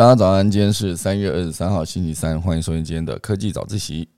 [0.00, 4.08] 大家早安，今天是三月二十三号，星期三，欢迎收听今天的科技早自习。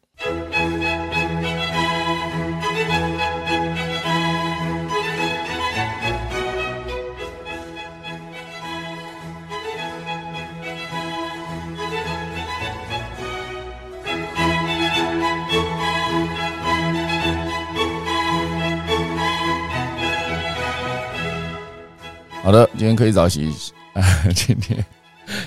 [22.45, 23.52] 好的，今天可以早起
[23.95, 24.01] 啊，
[24.33, 24.87] 今天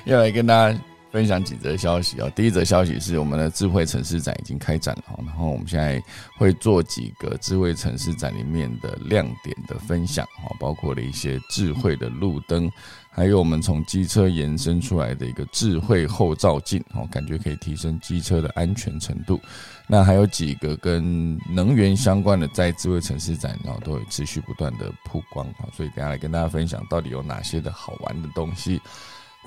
[0.07, 0.79] 要来跟大家
[1.11, 2.29] 分享几则消息啊。
[2.36, 6.01] 第一则消息是我们的智慧城市展已经开展了，然后我们现在
[6.37, 12.71] 会做几个智慧城市展里面的亮点的分享啊，包括了一些智慧的路灯。
[13.10, 19.39] 还有我们从机车延伸出来的一个智慧后照镜，哦，感觉可以提升机车的安全程度。
[19.87, 28.82] 那还有几个跟能源相关的，在智慧城市展，然后都会持续不断的曝光，啊，所以等下来跟大家分享到底有哪些的好玩的东西。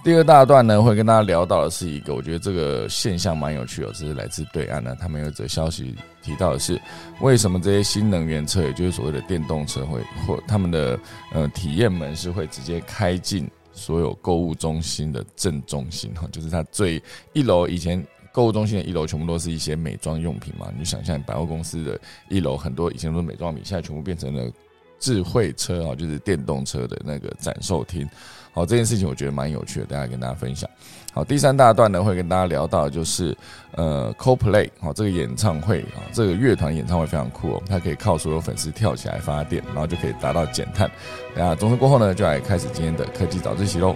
[0.04, 6.80] 第二大段呢，会跟大家聊到的是一个，我觉得这个现象蛮有趣的，这是来自对岸呢，他们有一则消息提到的是，
[7.20, 10.98] 为什么这些新能源车，也就是所谓的电动车，会或他们的
[11.32, 17.02] 呃体验门是会直接开进所有购物中心的正中心哈， 就是它最
[17.34, 18.02] 一楼以前
[18.32, 24.50] 购物中心的一楼全部都是一些美妆用品嘛，你就想象百货公司的一楼很多以前都是美妆品，现在全部变成了
[24.98, 28.08] 智慧车啊，就是电动车的那个展售厅。
[28.58, 30.68] 好，这件事情我觉得蛮有趣的，大家跟大家分享。
[31.14, 33.36] 好，第三大段呢会跟大家聊到，就是
[33.76, 40.90] 呃，CoPlay 好，这个演唱会啊，这个乐团演唱会非常酷哦，它可以靠所有粉丝跳起来发电，然后就可以达到减碳。
[41.36, 43.94] 那总之过后呢，就来开始今天的科技早自习喽。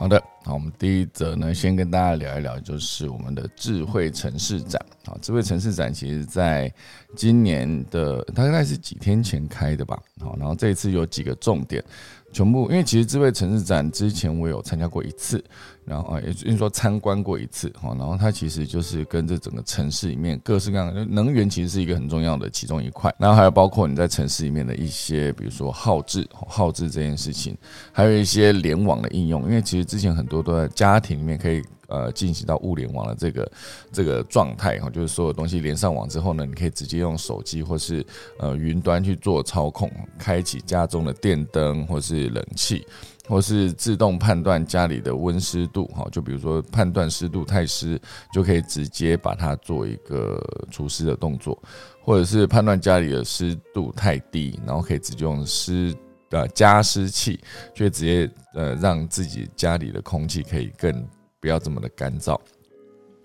[0.00, 4.80] 好的，好，我们第一则呢，先跟大家聊一聊，就是我们的智慧城市展。
[5.04, 6.72] 好，智慧城市展其实在
[7.14, 10.00] 今年的大概是几天前开的吧。
[10.18, 11.84] 好，然后这一次有几个重点。
[12.32, 15.44] 全部，因为其实智慧城市展之前我有参加过一次，
[15.84, 27.56] 然后，也就是说参观过一次哈，然后它其实就是跟这整个城市里面各式各样的能源，其实是一个很重要的其中一块，然后还有包括你在城市里面的一些，比如说耗智耗智这件事情，
[27.90, 31.60] 还有一些联网的应用，因为其实之前很多都在家庭里面可以。
[31.92, 33.52] 呃，进行到物联网的这个
[33.90, 38.06] 这个状态哈，就是所有东西连上网之后呢，你可以直接用手机或是
[38.38, 42.86] 呃云端去做操控，开启家中的电灯或是冷气，
[43.26, 48.00] 或是自动判断家里的温湿度哈，就比如说判断湿度太湿，
[48.32, 50.40] 就可以直接把它做一个
[50.70, 51.60] 除湿的动作，
[52.04, 55.92] 或者是判断家里的湿度太低，然后可以直接用湿
[56.30, 57.38] 的加湿器，
[57.74, 61.06] 就直接呃让自己家里的空气可以更。
[61.42, 62.38] 不要这么的干燥，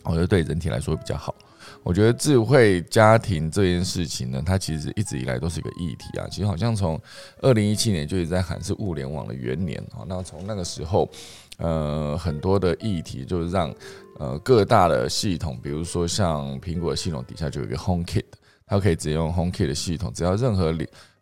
[0.06, 1.36] 我觉得对人体来说比较好。
[1.84, 6.26] 我觉得智慧家庭这件事情呢，它其实一直以来都是一个议题啊。
[6.32, 6.98] 其实好像从
[7.42, 10.08] 二零一七年就一直在喊是物联网的元年啊。
[10.08, 11.10] 那从那个时候，
[11.58, 13.70] 呃，很多的议题就是让
[14.18, 18.24] 呃各大的系统，比如说像苹果系统底下就有一个 HomeKit，
[18.66, 20.72] 它可以直接用 HomeKit 的系统，只要任何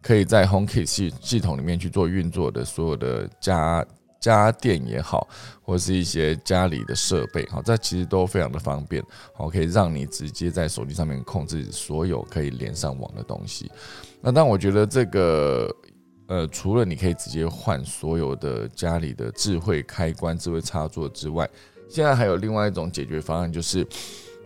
[0.03, 3.83] 可以在 HomeKit 系系统里面去做运作的所有的家。
[4.23, 5.27] 家电也好，
[5.61, 9.03] 或是一些家里的设备，好，这其实都非常的方便，
[9.33, 13.69] 好，可以让你直接在手机上面控制所有可以连上网的东西。
[14.21, 15.69] 那但我觉得这个，
[16.29, 21.45] 呃，除了你可以直接换所有的家里的智慧开关、智慧插座之外，
[21.89, 23.85] 现在还有另外一种解决方案，就是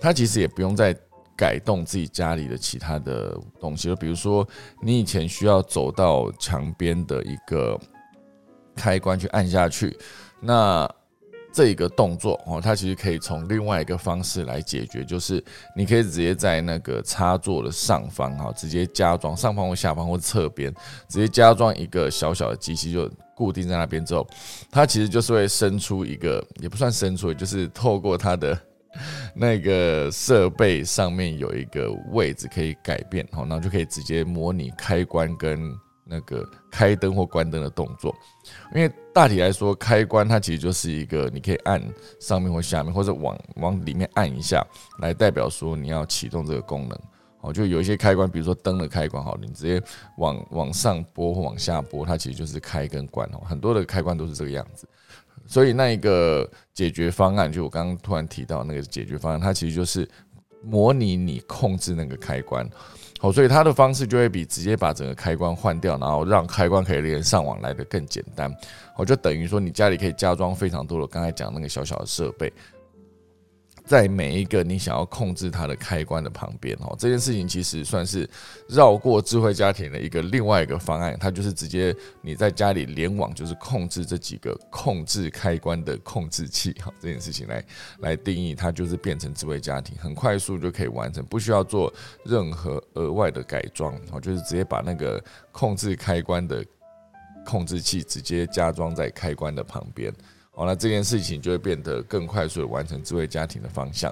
[0.01, 0.91] 它其实也不用再
[1.37, 3.95] 改动自己家里的其他的东西就。
[3.95, 4.45] 比如说，
[4.81, 7.79] 你以前需要走到墙边的一个。
[8.79, 9.97] 开关去按下去，
[10.39, 10.87] 那
[11.51, 15.43] 这一个动作哦，它其实可以从另外一个方式来解决，就是
[15.75, 20.71] 你可以直接在那个插座的上方哈，直接加装上方或下方或侧边，
[21.09, 24.27] 直接加装一个小小的机器，就固定在那边之后，
[24.69, 28.55] 它其实就是会伸出一个，也不算伸出，就是透过它的
[29.35, 35.75] 那个设备上面有一个位置可以改变，好，然后就可以直接模拟开关跟。
[36.09, 38.15] 那个开灯或关灯的动作，
[38.73, 41.83] 因为大体来说，开关它其实就是一个你可以按
[42.21, 44.65] 上面或下面，或者往往里面按一下，
[44.99, 46.97] 来代表说你要启动这个功能。
[47.41, 49.83] 哦，就有一些开关，比如说灯的开关，好，你直接
[50.15, 53.41] 往往上拨或往下拨，它其实就是开跟关哦。
[53.43, 54.87] 很多的开关都是这个样子，
[55.47, 60.07] 所以那一个解决方案，就我刚刚突然提到那个解决方案，它其实就是
[60.61, 62.69] 模拟你控制那个开关。
[63.19, 68.53] 好，所以它的方式就会比直接把整个开关换掉，然后让开关可以连上网来的更简单。
[68.95, 72.53] 我就等于说，你家里可以加装非常多的刚才讲那个小小的设备，
[73.87, 78.29] 在每一个你想要控制它的开关的旁边，哦，这件事情其实算是
[78.67, 87.63] 绕过智慧家庭的一个另外一个方案，它就是直接你在家里联网，就是控制这几个控制开关的控制器，哈，这件事情来
[87.99, 91.91] 来定义，它就是变成智慧家庭，很快速就可以完成，不需要做
[92.25, 95.23] 任何额外的改装，哦，就是直接把那个
[95.53, 96.61] 控制开关的
[97.45, 100.13] 控制器直接加装在开关的旁边。
[100.57, 104.11] 好，那这件事情就会变得更快速的完成智慧家庭的方向。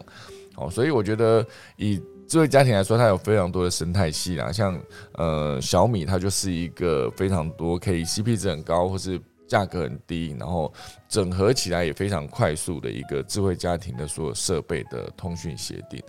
[0.57, 1.43] 哦，所以我觉得
[1.75, 4.79] 以智慧家庭来说，它有非常多的生态系啊，像
[5.13, 10.71] 呃小米，它就是一个非常多可以 CP 值很高，或是价格很低，然后
[11.09, 15.99] 整合起来也非常快速的一个智慧家庭的所有设备的通讯协定。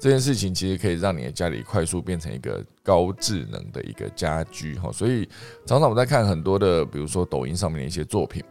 [0.00, 4.74] 这件事情其实可以让你的家里快速变成一个高智能的一个家居。
[4.74, 5.26] 哈，所以
[5.64, 8.44] 常常我在看很多的，比如说抖音上面的一些作品。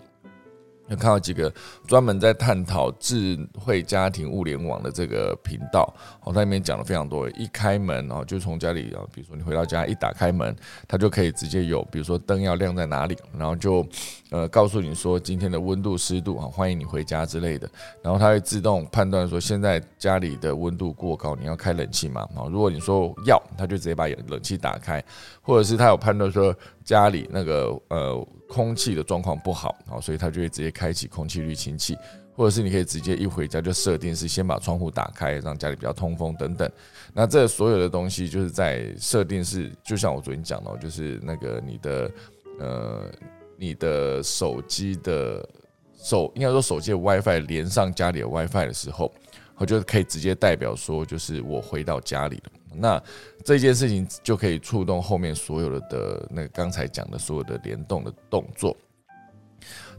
[0.89, 1.51] 有看到几个
[1.87, 5.93] 专门在探讨智慧家庭物联网的这个频道，
[6.23, 7.29] 哦，它里面讲了非常多。
[7.31, 10.53] 一开门哦，就从家里啊，比如说你回到家一打开门，
[10.87, 13.85] 它就可以直接有，比如说灯要亮在哪里，然后就
[14.29, 17.69] 呃告诉你说今天的温度、湿度啊，欢迎你回家之类的。
[18.01, 22.23] 然后它会自动判断说现在家里的温度过高，你要开冷气嘛？
[22.35, 25.01] 啊，如果你说要，它就直接把冷气打开，
[25.41, 26.53] 或者是它有判断说
[26.83, 28.27] 家里那个呃。
[28.53, 31.97] 空气的状况不好，啊，所以它就会直接开启空气滤清器，
[32.35, 36.71] 或者是你可以直接一回家就设定是先把窗户打开，让家里比较通风等等。
[37.15, 42.11] 那这所有的东西就是在设定是，就像我昨天讲的，就是那个你的
[42.59, 43.11] 呃
[43.57, 45.43] 你的手机的
[45.97, 49.11] 手，应该说手机的 WiFi 连上家里的 WiFi 的时候，
[49.57, 52.51] 我就可以直接代表说，就是我回到家里了。
[52.75, 53.01] 那
[53.45, 58.75] 这件事情就可以触动后面所有的的那刚才讲的所有的联动的动作。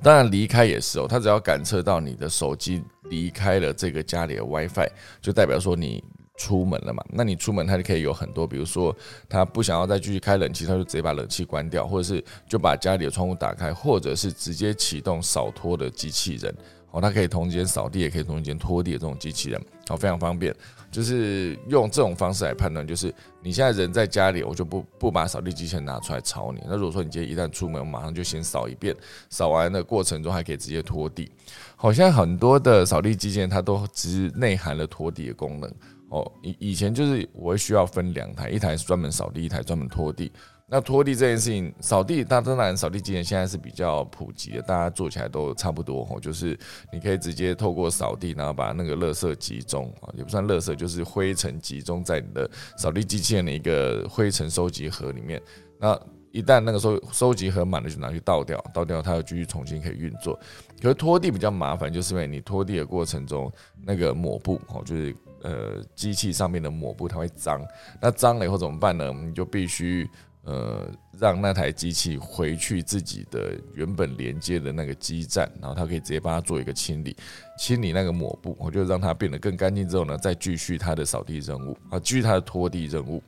[0.02, 4.88] 当然离开也是哦，它只要感测到你的手机离开了这个家里的 WiFi，
[5.20, 6.02] 就代表说你
[6.36, 7.02] 出门了嘛。
[7.08, 8.94] 那你出门，他就可以有很多，比如说
[9.28, 16.54] 他不想要再继续开冷气，他就直接把冷气关掉，或者是就把家里的窗户打开，或者是直接启动扫拖的机器人。
[16.94, 20.54] 哦，它可以同时间扫地，也可以同时间拖地的这种机器人，好，非常方便。
[20.92, 23.12] 就是用这种方式来判断，就是
[23.42, 26.62] 你现在人在家里，我就不不把扫地机器人拿出来吵你。
[26.68, 28.94] 那如果说你今天一旦出门，我马上就先扫一遍，
[29.28, 31.28] 扫完的过程中还可以直接拖地。
[31.74, 35.68] 好像很多的扫地机器人它都只内含了拖地的功能。
[36.10, 40.30] 哦，以以前就是我需要分两台，一台是专门扫地，一台专门拖地。
[40.66, 46.58] 那拖地这件事情，扫地，大当然扫地机器人现在是比较普及的，大家做起来都差不多吼，就是
[46.90, 55.40] 你可以直接透过扫地，然后把那个垃圾集中啊，也不算垃圾，就是灰尘集中在你的扫地机器人的一个灰尘收集盒里面。
[55.78, 56.00] 那
[56.32, 60.34] 一旦那个收收集盒满了，就拿去倒掉，倒掉它又继续重新可以运作。
[60.80, 63.52] 可是拖地比较麻烦，就是因为你拖地的过程中，
[63.84, 67.62] 那个抹布哦，就是呃机器上面的抹布它会脏，
[68.00, 69.12] 那脏了以后怎么办呢？
[69.12, 70.08] 你就必须。
[70.44, 70.88] 呃，
[71.18, 77.16] 让那台机器回去自己的原本连接的那个基站，然后它可以直接帮它做一个清理，
[77.58, 83.22] 清理那个抹布，我就让它变得更干净之后呢，再继续它的扫地任务啊，继续它的拖地任务。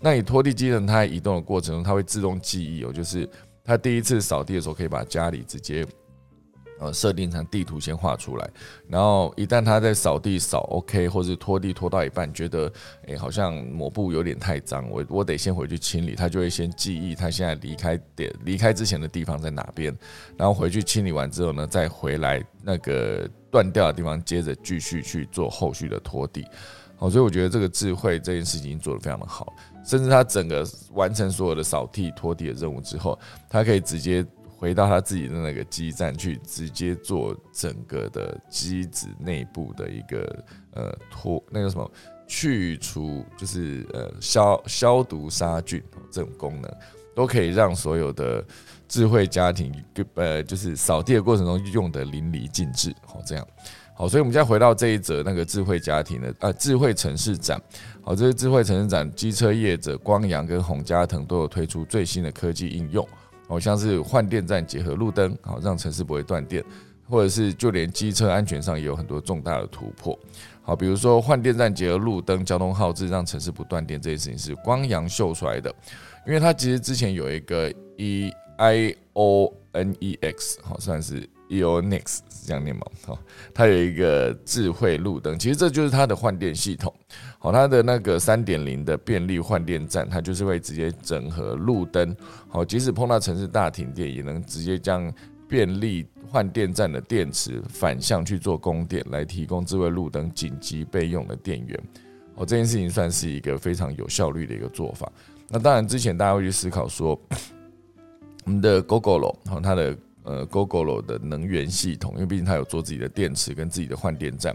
[0.00, 3.28] 那你拖地机器人它在移动的过程中，它会自动记忆哦，就是
[3.64, 5.86] 它第一次扫地的时候，可以把家里直接。
[6.78, 8.50] 呃，设定成地图先画出来，
[8.86, 12.70] 然后一旦他在扫地扫 OK，或者拖地拖到一半，觉得
[13.06, 19.96] 诶好像抹布有点太脏，我我得先回去清理，他就会先记忆他现在离开点离开之前的地方在哪边，
[20.36, 26.44] 然后回去清理完之后呢，再回来那个断掉的地方，接着继续去做后续的拖地。
[26.98, 29.52] 好，所以我觉得这个智慧这件事情做得非常的好，
[29.84, 34.22] 甚至他整个完成所有的扫地拖地的任务之后，他可以直接。
[34.56, 41.90] 回到他自己的那个基站去，直接做整个的机子内部的一个呃脱那个什么
[42.26, 46.72] 去除，就是呃消消毒杀菌这种功能，
[47.14, 48.44] 都可以让所有的
[48.88, 49.72] 智慧家庭
[50.14, 52.94] 呃就是扫地的过程中用的淋漓尽致。
[53.04, 53.46] 好，这样
[53.94, 57.60] 好，所以我们现在回到这一则那个智慧家庭的呃智慧城市展。
[58.02, 63.06] 好，这是智慧城市展，机车业者光阳跟洪家腾都有推出最新的科技应用。
[63.48, 66.64] 好像是换电站结合路灯，好让城市不会断电，
[67.08, 70.18] 或者是就连机车安全上也有很多重大的突破。
[70.62, 75.74] 好，比如说换电站结合路灯，交通耗资让城市不断电这件事情是光阳秀出来的，
[76.26, 81.28] 因为它其实之前有一个 E I O N E X，好算是。
[81.48, 82.82] Eonix 是这样念吗？
[83.04, 83.16] 好，
[83.54, 86.92] 它有一个智慧路灯，其实这就是它的换电系统。
[87.38, 92.16] 好，它的那个三点零的便利换电站，它就是会直接整合路灯。
[92.48, 95.12] 好，即使碰到城市大停电，也能直接将
[95.48, 101.80] 便利换电站的电池反向去做供电，来提供智慧路灯紧急备用的电源。
[102.34, 105.10] 哦，这件事情算是一个非常有效率的一个做法。
[105.48, 107.18] 那当然，之前大家会去思考说，
[108.44, 109.96] 我们的 GoGo 好，它的。
[110.26, 114.54] 呃，GoGo 的能源系统，因为毕竟它有做自己的电池跟自己的换电站，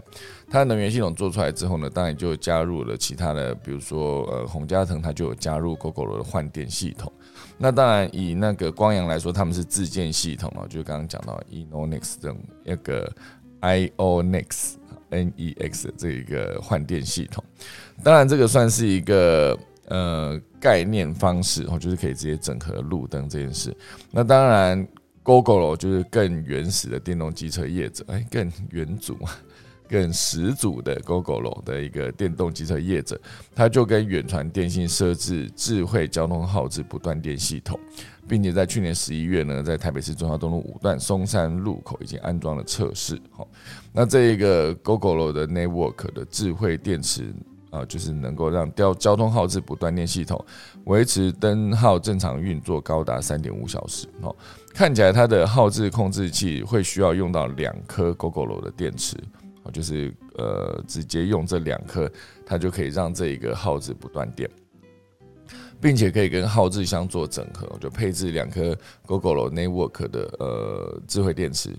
[0.50, 7.10] 它的能源系统做出来之后呢，当然就加入了其他的，比如说呃，洪家腾它就有加入 GoGo 的换电系统。
[7.56, 13.10] 那当然以那个光阳来说，他们是自建系统哦，就是刚刚讲到 Enonex 这种一个
[13.62, 14.74] IONIX
[15.10, 17.42] Nex 这一个换电系统。
[18.04, 23.74] 当然这个算是一个呃概念方式哦，就是可以直接整合路灯这件事。
[24.10, 24.86] 那当然。
[25.24, 29.16] GoGo 就是更原始的电动机车业者，哎，更原祖、
[29.88, 33.20] 更始祖的 GoGo 的一个电动机车业者，
[33.54, 37.78] 他就跟远传电信设置智慧交通号志不断电系统，
[38.26, 43.16] 并且在去年十一月呢，在台北市中华东路五段松山路口已经安装了测试。
[43.30, 43.46] 好，
[43.92, 47.32] 那这一个 GoGo 的 Network 的智慧电池。
[47.72, 50.44] 啊，就是能够让交交通号志不断电系统
[50.84, 54.36] 维持灯号正常运作高达三点五小时哦。
[54.74, 59.16] 看起来它的号志控制器会需要用到两颗 GoGoLo 的电池
[59.62, 62.10] 哦，就是呃直接用这两颗，
[62.44, 64.50] 它就可以让这一个号志不断电，
[65.80, 68.76] 并且可以跟号志相做整合，就配置两颗
[69.06, 71.70] GoGo Network 的呃智慧电池。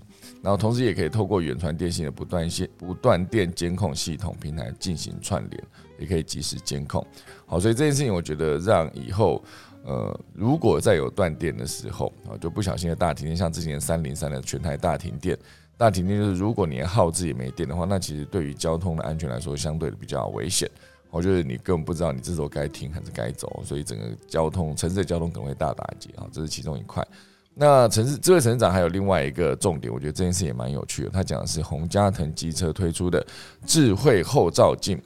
[0.42, 5.64] 然后同时也可以透过远传电信的不断线不断电监控系统平台进行串联，
[5.98, 7.04] 也可以及时监控。
[7.46, 9.42] 好，所以这件事情我觉得让以后
[9.84, 15.38] 呃，如果再有断电的时候啊，就不小心的大停电，像之前三零三的全台大停电，
[15.76, 20.70] 大停电就是如果你耗自己没电的话，那其实对于交通的安全来说，相对的比较危险。
[21.10, 27.06] 我觉得你根本不知道你这时候该停还是该走，所以整个交通城市的交通可能会大打击啊，这是其中一块。
[27.54, 31.10] 那城市智慧成长还有另外一个重点，我觉得这件事也蛮有趣的。
[31.10, 33.24] 他讲的是洪家腾机车推出的
[33.64, 35.00] 智慧后照镜。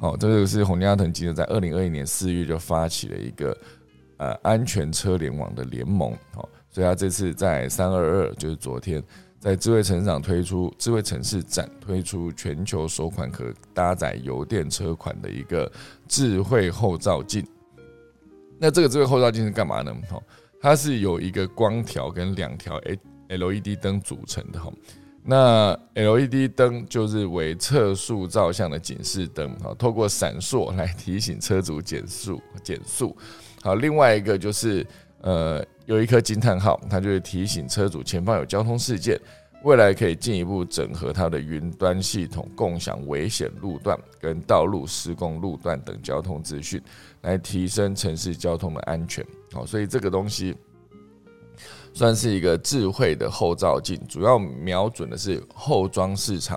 [0.00, 3.56] 哦，这个是洪家腾机车在二零二一年四月就发起了一个
[4.18, 6.12] 呃安全车联网的联盟。
[6.34, 9.02] 哦，所以他这次在三二二，就是昨天
[9.38, 15.70] 在智慧成长推出智慧城市展，推出全球首款可搭载油电车款的一个
[16.06, 17.46] 智慧后照镜。
[18.58, 19.94] 那这个智慧后照镜是干嘛呢？
[20.10, 20.22] 哦。
[20.60, 22.80] 它是有一个光条跟两条
[23.28, 24.72] L E D 灯组成的哈，
[25.24, 33.14] 那 L E D 灯就是为测速照相的警示灯啊，透过闪烁来提醒车主减速减速。
[33.62, 34.86] 好，另外一个就是
[35.20, 39.20] 呃有一颗惊叹号，它就是提醒车主前方有交通事件，
[39.64, 46.80] 未来可以进一步整合它的云端系统，共享危险路段跟道路施工路段等交通资讯，
[47.22, 49.26] 来提升城市交通的安全。
[49.52, 50.56] 好，所以这个东西
[51.98, 56.56] 算是一个智慧的后照镜，主要瞄准的是后装市场。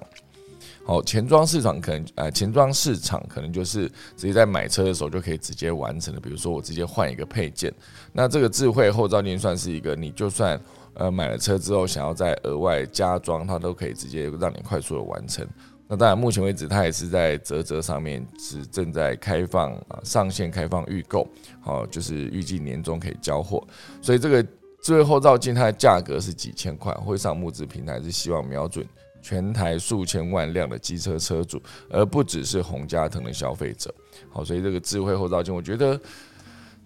[0.86, 7.74] 好，前装市场可能呃，前装市场可能就是直接在买车的时候就可以直接完成的，比如说我直接换一个配件。
[8.14, 10.62] 那这个智慧后照镜算是一个，你就算
[10.94, 15.44] 呃买了车之后想要再额外加装，它都可以直接让你快速的完成。
[15.88, 21.28] 那当然，目前为止它也是在泽泽上面是正在开放啊，上线开放预购，
[21.62, 23.66] 好，就是预计年终可以交货。
[24.04, 24.46] 所以这个
[24.82, 28.86] 智慧后照镜它的价格是几千块，会上募资平台是希望瞄准
[29.22, 33.94] 全台数千万辆的机车车主，而不只是洪家腾的消费者。
[34.30, 36.00] 好，所以这个智慧后照镜，我觉得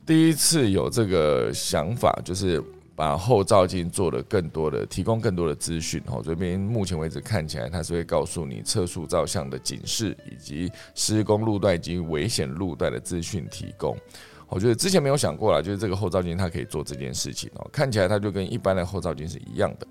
[0.06, 2.64] 第一次有这个想法，就是。
[2.98, 6.02] 把后照镜做的更多的，提供更多的资讯。
[6.06, 13.98] 好，这边目前为止看起来，它是会告诉你测速照相的警示，以及施工路段以及危险路段的资讯提供。
[14.48, 17.70] 我觉得之前没有想过啦，就是这个后照镜它可以做这件事情哦。
[17.72, 19.88] 看起来它就跟一般的后照镜是一样的，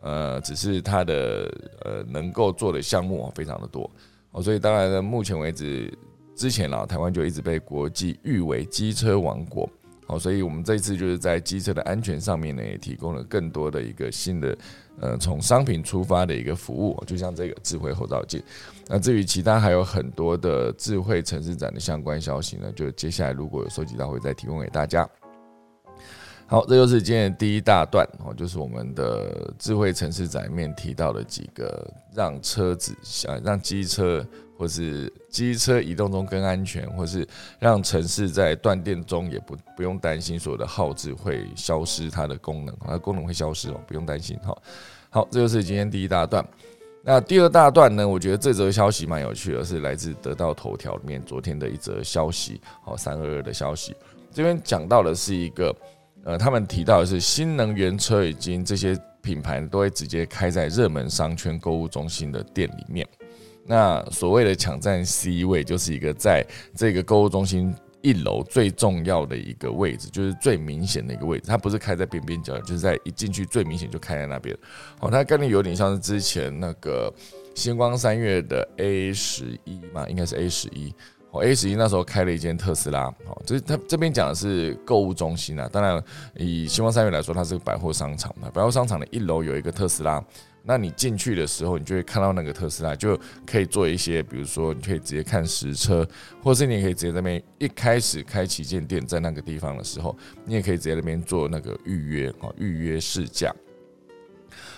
[0.00, 1.52] 呃，只是它的
[1.84, 3.90] 呃能够做的项目非常的多。
[4.30, 5.92] 哦，所以当然呢，目前为止
[6.34, 9.68] 之前啦，台湾就一直被国际誉为机车王国。
[10.06, 14.56] 好，所以我们这一次就是在机车的安全上面呢，也提供了更多的一个新的，
[15.00, 18.42] 呃，从商品出发的一个服务，就像这个智慧后照镜。
[18.88, 25.08] 那至于其他还有很多的智慧城市展的相关消息呢，就接下来如果有收集到，会再提供给大家。
[26.46, 34.26] 好，这就是今天的第一大段哦，就是我们的智慧城市展面提到的几个让车子想让机车。
[34.56, 37.26] 或是机车移动中更安全，或是
[37.58, 44.56] 让城市在断电中也不不用担心所有的耗资会消失它的功能，它的功能会消失哦，不用担心哈。
[45.10, 46.46] 好，这就是今天第一大段。
[47.02, 48.06] 那第二大段呢？
[48.06, 53.94] 我觉得这则消息蛮有趣的，是来自得到头条里面昨天的一则消息，好三二二的消息。
[54.32, 55.74] 这边讲到的是一个
[56.24, 63.06] 呃，他们提到的是新能源车已经这些品牌都会直接开在热门商圈购物中心的店里面。
[63.66, 71.44] 那所谓的抢占 C 位，就是一个在这个购物中心一楼最重要的一个位置，就是最明显的一个位置。
[71.48, 74.56] 它不是开在边边角，就是在一进去最明显就开在那边。
[75.00, 77.12] 哦，它概念有点像是之前那个
[77.54, 80.94] 星光三月的 A 十一嘛，应该是 A 十一。
[81.42, 85.68] A 十一那时候开了一间特斯拉，哦，就是他这边讲的是购物中心啊。
[85.70, 86.02] 当然，
[86.34, 88.48] 以星光三月来说，它是百货商场嘛。
[88.54, 90.24] 百货商场的一楼有一个特斯拉，
[90.66, 96.06] 那你进去的时候，你就会看到那个特斯拉，就可以做一些，比如说你可以直接看实车，
[96.42, 103.54] 或是你也可以直接在那边一开始开旗舰店在那个地方的时候，你也可以直接那边做那个预约哦，预约试驾。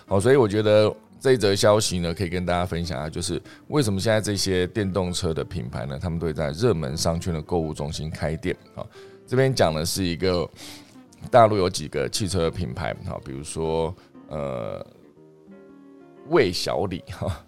[0.07, 0.95] 好，所以我觉得。
[1.21, 8.87] 这一则消息呢，可以跟大家分享啊，就是为什么现在这些电动车的品牌呢，他们都会在热门商圈的购物中心开店啊。
[9.27, 10.49] 这边讲的是一个
[11.29, 13.93] 大陆有几个汽车品牌哈，比如说
[14.29, 14.87] 呃
[16.31, 17.31] 魏小李哈。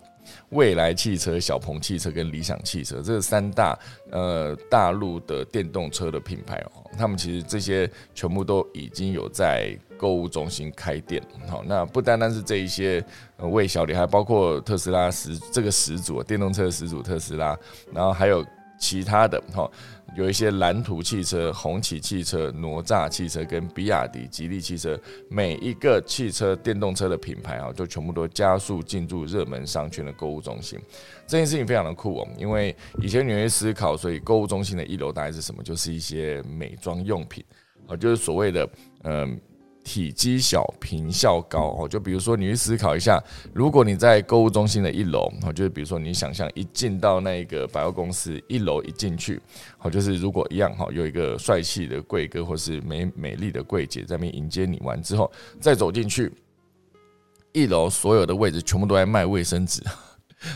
[0.50, 3.78] 未来汽车、小鹏汽车跟理想汽车，这三大
[4.10, 11.22] 呃大陆的电动车的品牌哦，他们其实这些全部都已经有在购物中心开店。
[11.48, 13.04] 好，那不单单是这一些
[13.36, 17.56] 呃魏小李，还包括特斯拉始这个始祖电动车始祖特斯拉，
[17.92, 18.44] 然后还有
[18.78, 19.70] 其他的哈。
[20.16, 24.98] 有一些蓝图汽车、红旗汽车、哪吒汽车跟比亚迪、吉利汽车，
[25.28, 30.78] 每一个汽车电动车的品牌啊，就全部都加速进驻热门商圈的购物中心。
[31.26, 35.62] 这件事情非常的酷哦，因为以前你会思考，所以购物中心的一楼大概是什么？
[35.62, 37.44] 就是一些美妆用品
[37.86, 38.68] 啊，就是所谓的
[39.04, 39.40] 嗯。
[39.82, 43.22] 体积小、平效高哦，就比如说你去思考一下，
[43.52, 49.40] 如果你在购物中心的一楼哦，就是比如说你想象一进到那个百货公司一楼一进去，
[49.78, 56.32] 好，就是如果一样哈，有一个帅气的贵哥或是美美丽的柜姐在那边迎接你完之后，再走进去，
[57.52, 59.82] 一楼所有的位置全部都在卖卫生纸。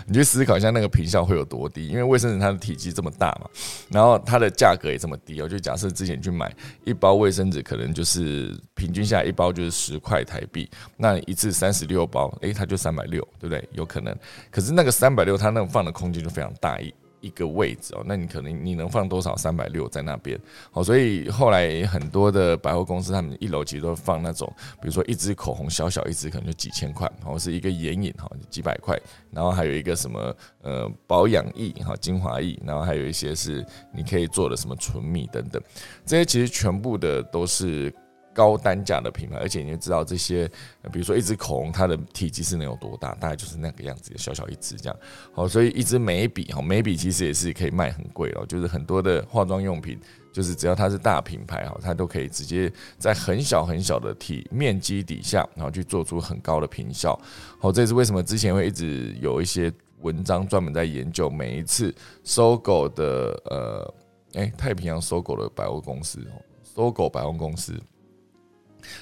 [0.07, 1.89] 你去思考一下，那个平效会有多低？
[1.89, 3.49] 因为卫生纸它的体积这么大嘛，
[3.91, 5.49] 然后它的价格也这么低哦。
[5.49, 13.69] 就假设之前去买一包卫生纸，可能就是平均下来一包就是十块台币，那一次三十六包，诶，它就三百六，对不对？
[13.73, 14.15] 有可能。
[14.51, 16.93] 可是那个三百六，它那个放的空间就非常大一。
[17.25, 19.35] 一个位置哦，那你可能你能放多少？
[19.37, 20.39] 三百六在那边，
[20.71, 28.99] 好，所以后来很多的百货公司，他们一楼其实都放那种，比如说一支口红，小小一支可能就几千块，然后是一个眼影哈，几百块，
[29.31, 35.61] 然后还有一个什么呃保养液哈，精华液，然后还有一些是你可以做的什么唇蜜等等，
[36.07, 37.93] 这些其实全部的都是。
[38.35, 40.47] 高单价的品牌，而且你就知道这些，
[40.93, 43.15] 比如说一支口红，它的体积是能有多大？
[43.15, 44.97] 大概就是那个样子，小小一支这样。
[45.33, 48.45] 好，所以一支眉笔，哈，眉笔其实也是可以卖很贵哦。
[48.47, 49.99] 就是很多的化妆用品，
[50.33, 57.19] 就是只要它是大品牌，哈，它都可以直接在很小很小的体面积底下，然后去做出很高的平效。
[57.61, 61.95] 好，这也是为什么之前会一直有一些文章专门在研究每一次
[62.25, 63.95] 搜狗的，呃，
[64.35, 66.21] 哎，太平洋搜狗的百货公司，
[66.63, 67.73] 搜狗百货公司。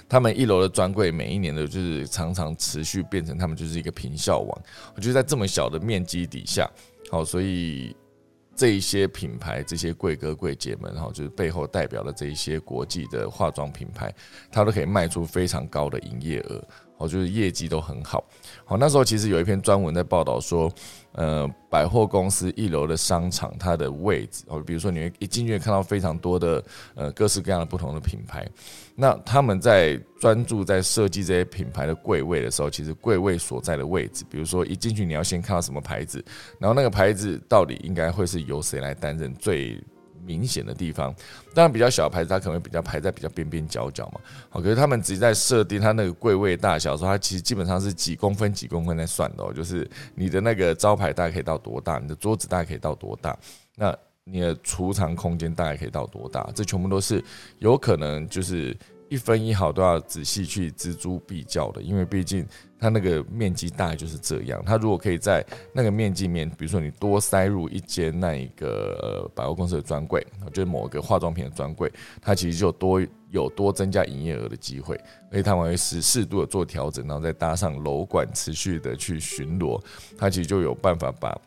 [0.09, 4.63] 他们一楼的专柜每一年的就是常常持续变成他们就是一个平效网。
[4.95, 6.71] 我觉得在这么小的面积底下，
[7.11, 7.97] 好，所以
[8.55, 14.15] 这一些品牌、这些贵哥贵姐们，哈，就是背后代表的这一些国际的化妆品牌，
[14.51, 16.63] 它都可以卖出非常高的营业额。
[16.99, 18.25] 哦，就是业绩都很好。
[18.65, 20.73] 好，那时候其实有一篇专文在报道说，
[21.13, 28.49] 呃，百货公司一楼的商场它的位置，哦，比如说你会一进去看到非常多的呃各式各样的不同的品牌，
[28.95, 36.25] 那他们在专注在设计这些品牌的柜位的时候，其实柜位所在的位置，比如说一进去你要先看到什么牌子，
[36.59, 39.79] 然后那个牌子到底应该会是由谁来担任最。
[40.25, 41.15] 明显的地方，
[41.55, 44.21] 当然比较小牌子，它可能会比较排在比较边边角角嘛。
[44.49, 49.53] 好，可是他们直接在设定它那个柜位大小的时候，它其实基本上是几公分几公分在算的哦。
[49.53, 53.37] 就是你的那个招牌大概可以到多大，你的桌子大概可以到多大，
[53.77, 57.23] 那你的储藏空间大概可以到多大，这全部都是
[57.59, 58.77] 有可能就是。
[59.09, 62.47] 一分一毫都要仔细去锱铢必较的，因为毕竟
[62.83, 64.61] 它那个面积大概就是这样。
[64.67, 71.89] 它如果可以在那个面积面，比如说你多塞入一间那一个百货公司的专柜，就是某个化妆品的专柜，
[72.21, 74.97] 它其实就多有多增加营业额的机会。
[75.31, 79.81] 而且他们会适适度的做调整，然后再搭上楼管持续的去巡逻，
[80.19, 81.41] 它其实就有办法把。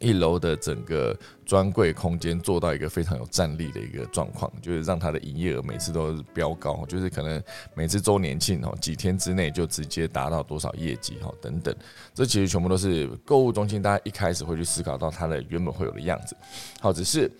[0.00, 7.40] 一楼的整个专柜空间做到一个非常有战力的一个状况，就是让它的营业额每次都是飙高，就是可能
[7.74, 11.74] 每次周年庆哦，几天之内就直接达到多少业绩哈等等，
[12.14, 16.34] 这其实全部都是购物中心，大家一开始会去思考到它的原本会有的样子。
[16.80, 17.30] 好，只是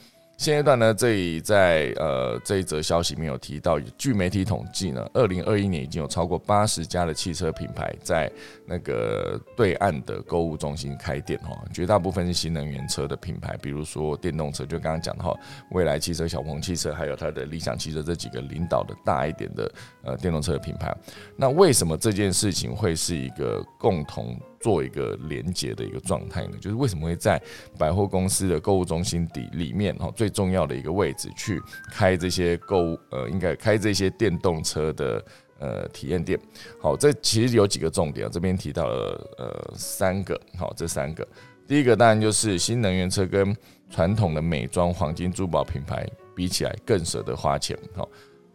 [0.40, 8.33] 现阶段呢，这里在呃这一则消息里面有提到，据媒体统计呢，二零二一年已经有超过八十家的汽车品牌在
[8.64, 15.35] 那个对岸的购物中心开店哈，绝大部分是新能源车的品牌，比如说电动车，就刚刚讲的哈，
[15.72, 19.70] 未来汽车、小鹏汽车，还有它的理想汽车这几个领导的大一点的
[20.03, 20.96] 呃电动车的品牌。
[21.37, 24.40] 那为什么这件事情会是一个共同？
[24.61, 27.40] 做一个连接的一个状态呢，就是为什么会在
[27.79, 35.25] 百货公司的购物中心底里面哈最重要的一个位置去开这些购物呃，应该开这些电动车的
[35.59, 36.38] 呃体验店。
[36.79, 41.27] 好，这其实有几个重点啊，这边提到了呃三个，好，这三个，
[41.66, 43.57] 第一个当然就是新能源车跟
[43.88, 48.07] 传统的美妆、黄金、珠宝品牌比起来更舍得花钱，好，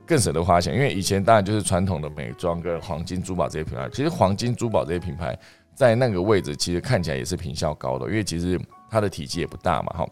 [0.05, 5.35] 更舍得花钱，因为以前当然就是传统的美妆跟黄金、珠宝这些品牌，其实黄金、珠宝这些品牌。
[5.75, 8.59] 在那个位置，其实看起来也是平效高的，因为其实
[8.89, 10.07] 它的体积也不大嘛，哈。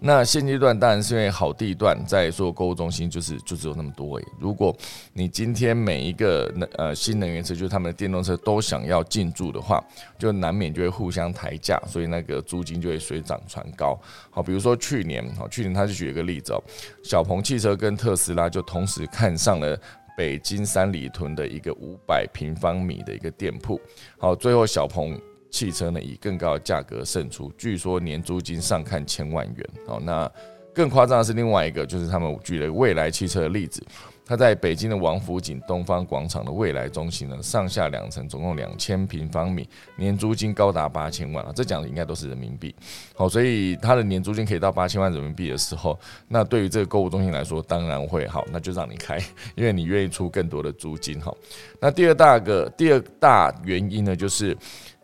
[0.00, 4.24] 那现阶段当然是因为好地段，在说购物中心就是就只有那么多诶。
[4.38, 4.74] 如果
[5.12, 9.84] 你今天每一个能呃新能源车，就是他们的电动车都想要进驻的话，
[10.16, 14.00] 就难免就会互相抬价，所以那个租金就会水涨船高。
[14.30, 16.62] 好，比如说去年，好去年他就举一个例子哦，
[17.02, 19.76] 小鹏汽车跟特斯拉就同时看上了。
[20.18, 23.80] 北京三里屯的一个五百平方米的一个店铺，
[24.18, 25.16] 好，最后小鹏
[25.48, 29.70] 汽车呢以更高的价格胜出，据说年租金上看千万元。
[29.86, 30.28] 好，那
[30.74, 33.80] 更夸张的是另外一个，就是他们举了未来汽车的例子。
[34.28, 41.52] 它在北京的王府井东方广场的未来中心呢，上下两层，总共两千平方米，年租金高达八千万啊！
[41.54, 42.74] 这讲的应该都是人民币。
[43.14, 49.18] 好，所以它的年租金可以到八千万人民币的时候，那对于这个购物中心来说，当然会好，那就让你开，
[49.54, 51.18] 因为你愿意出更多的租金。
[51.18, 51.34] 哈，
[51.80, 54.54] 那第二大个第二大原因呢，就是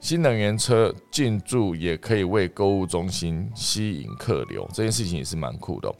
[0.00, 5.90] 新能源车进驻也可以为购物中心吸引客流，这件事情也是蛮酷的。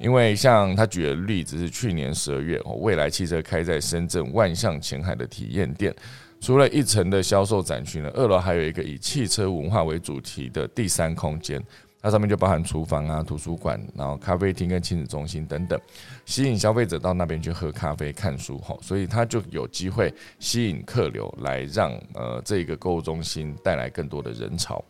[0.00, 5.94] 因为像他举的例子是去年十二月，未来汽车开在深圳万象前海的体验店，
[6.40, 11.62] 除了一层的销售展区呢，二楼还有一个以汽车文化为主题的第三空间，
[12.00, 15.78] 它上面就包含厨房啊、图书馆，然后咖啡厅跟亲子中心等等，
[16.24, 24.82] 吸引消费者到那边去喝咖啡、看书，吼，所以它就有机会吸引客流来让呃这个购物中心带来更多的人潮，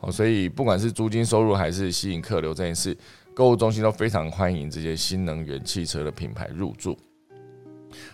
[0.00, 2.96] 哦，所以不管是租金收入还是吸引客流这件事。
[3.36, 6.98] 购物中心都非常欢迎这些新能源汽车的品牌入驻。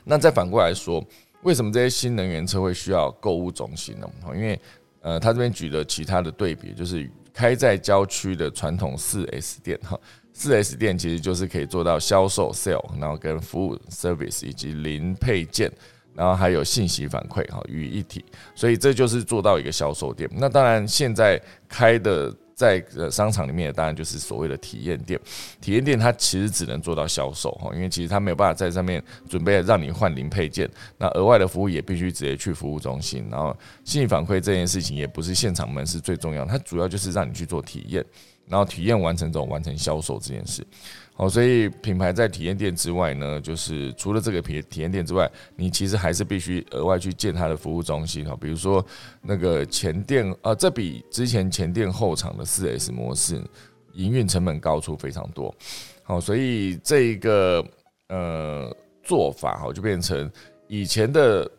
[0.02, 1.00] 那再反过来说，
[1.42, 4.10] 为什么这些新能源车会需要购物中心呢？
[4.34, 4.60] 因为
[5.00, 9.96] 呃，他这边举了其他的对比，就是开在郊区的传统四 S 店哈，
[10.32, 15.70] 四 S 店其实就是可以做到销售 sale，然后跟服务 service 以及零配件，
[16.14, 18.24] 然后还有信息反馈哈于一体，
[18.56, 20.28] 所以这就是做到一个销售店。
[20.32, 22.34] 那当然现在开的。
[22.54, 25.18] 在呃商场里面，当然就是所谓的体验店。
[25.60, 30.68] 体验店它其实只能做到销售哈，因为其实它没有办法在上面准备让你换零配件。
[30.98, 33.26] 那额外的服务也必须直接去服务中心。
[33.30, 38.04] 然后信息反馈这件事情也不是现场门市最重要，它主要就是让你去做体验，
[38.46, 40.66] 然后体验完成之后完成销售这件事。
[41.14, 48.36] 好，所以品牌在体验店之外呢，就是除了这个体体验店之外，你其实还是必须额外去建它的服务中心哈。
[48.40, 48.84] 比如说
[49.20, 53.40] 那个前店啊，这比之前前店后厂的四 S 模式
[53.92, 55.54] 营运成本高出非常多。
[56.02, 57.64] 好，所以这一个
[58.08, 60.30] 呃做法哈，就变成
[60.66, 61.50] 以前的。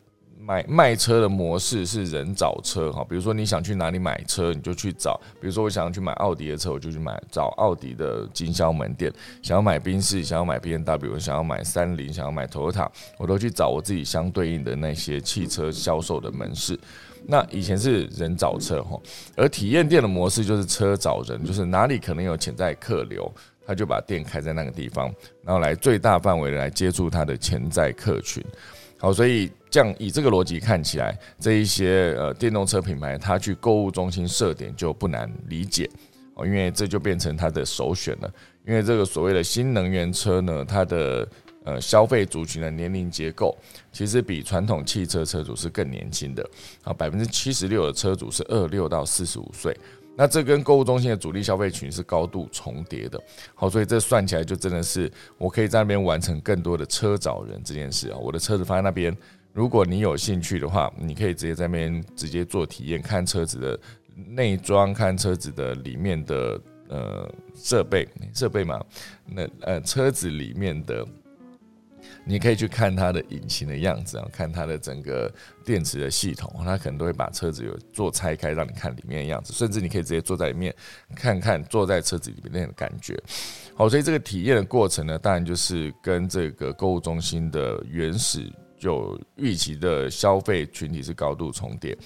[0.45, 5.17] 买卖车的模式是人找车哈，比如说你想去哪里买车，你就去找。
[5.39, 9.11] 比如说我想要去买奥迪的车，我就去买找奥迪的经销门店。
[9.41, 16.77] 想要买宾士，想要买 B N W，想要买三菱，想要买 Toyota，我都去找我自己相对应的那些汽车销售的门市。
[17.25, 18.99] 那以前是人找车哈，
[19.37, 23.31] 而体验店的模式就是车找人，就是哪里可能有潜在客流，
[23.65, 25.05] 他就把店开在那个地方，
[25.41, 28.43] 然后来最大范围的来接触他的潜在客群。
[29.03, 35.89] 好，所以这样以这个逻辑看起来，这一些呃电动车品牌，它去购物中心设点就不难理解
[36.35, 38.33] 哦，因为这就变成它的首选了。
[38.65, 41.27] 因为这个所谓的新能源车呢，它的
[41.65, 43.53] 呃消费族群的年龄结构，
[43.91, 46.49] 其实比传统汽车车主是更年轻的
[46.85, 49.77] 啊，百分之七十六的车主是二六到四十五岁。
[50.15, 53.19] 那这跟购物中心的主力消费群是高度重叠的，
[53.55, 58.17] 好，所以这算起来就真的是我可以在那边完成更多的车找人这件事啊。
[58.17, 59.15] 我的车子放在那边，
[59.53, 63.79] 如果你有兴趣的话，你可以直接在那边直接做体验，看车子的
[64.29, 68.79] 内装，看车子的里面的呃设备设备嘛，
[69.25, 71.03] 那呃车子里面的
[72.25, 75.31] 你可以去看它的引擎的样子啊，看它的整个
[75.65, 80.73] 电池的系统，它可能都会把车子有做拆开，让你看里面的样子，甚至你可以直接坐在里面
[81.15, 83.21] 看看坐在车子里面那种感觉。
[83.75, 91.97] 好，所以这个体验的过程呢，当然就是跟这个购物中心的原始就预期的消费群体是高度重叠。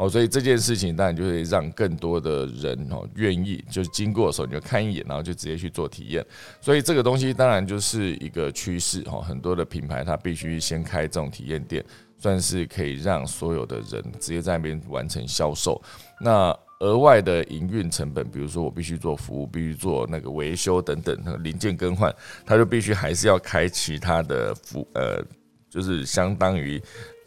[0.00, 6.24] 哦，所以这件事情当然就会让更多的人哦愿意，就是经过的时候你就看一眼，然后就直接去做体验。
[6.58, 11.84] 所以这个东西当然就是一个趋势哈，很多的品牌它必须先开这种体验店，
[12.16, 15.78] 算是可以让所有的人直接在那边完成销售。
[16.18, 22.10] 那额外的营运成本，比如说我必须做服务，必须做那个维修等等那个零件更换，
[22.46, 25.22] 它就必须还是要开其他的服呃，
[25.68, 26.82] 就是相当于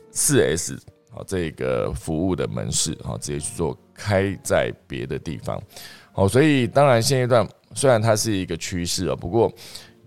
[0.10, 0.76] 四 S。
[1.16, 5.62] 啊，这个服务的门市，啊，直接去做开在别的地方，
[6.12, 9.52] 好，所以当然现阶段虽然它是一个趋势啊，不过。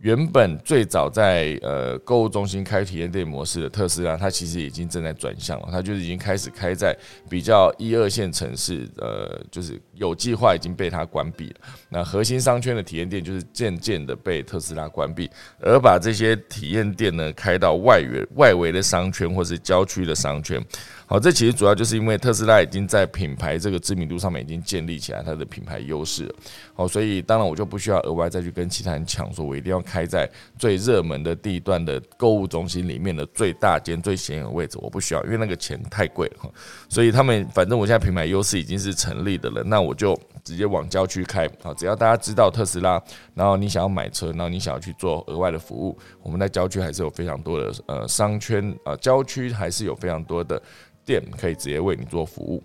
[0.01, 6.97] 原本最早在呃购物中心开体验店模式的特斯拉，它其实已经正在转向了，它就是已经开始开在
[7.29, 11.57] 比较一二线城市，呃，就是有计划已经被它关闭了。
[11.89, 15.31] 那核心商圈的体验店就是渐渐的被特斯拉关闭，
[15.61, 20.63] 而把这些体验店呢开到外围外围的商圈或是郊区的商圈。
[21.09, 26.29] 好，这其实主要就是因为特斯拉已经在品牌这个知名度上面已经建立起来它的品牌优势。
[26.75, 36.51] 好，所以当然我就不需要额外再去跟其他人抢，说我一定要开在最热门的地段的购物中心里面的最大间、最显眼的位置，我不需要，因为那个钱太贵了。
[36.89, 41.45] 所以他们反正我现在品牌优势已经是成立的了，那我就直接往郊区开。
[41.63, 43.03] 啊，只要大家知道特斯拉，
[43.35, 50.63] 然后你想要买车，然后你想要去做额外的服务，我们在郊区还是有非常多的呃商圈啊，郊区还是有非常多的。
[51.05, 52.61] 店可以直接为你做服务。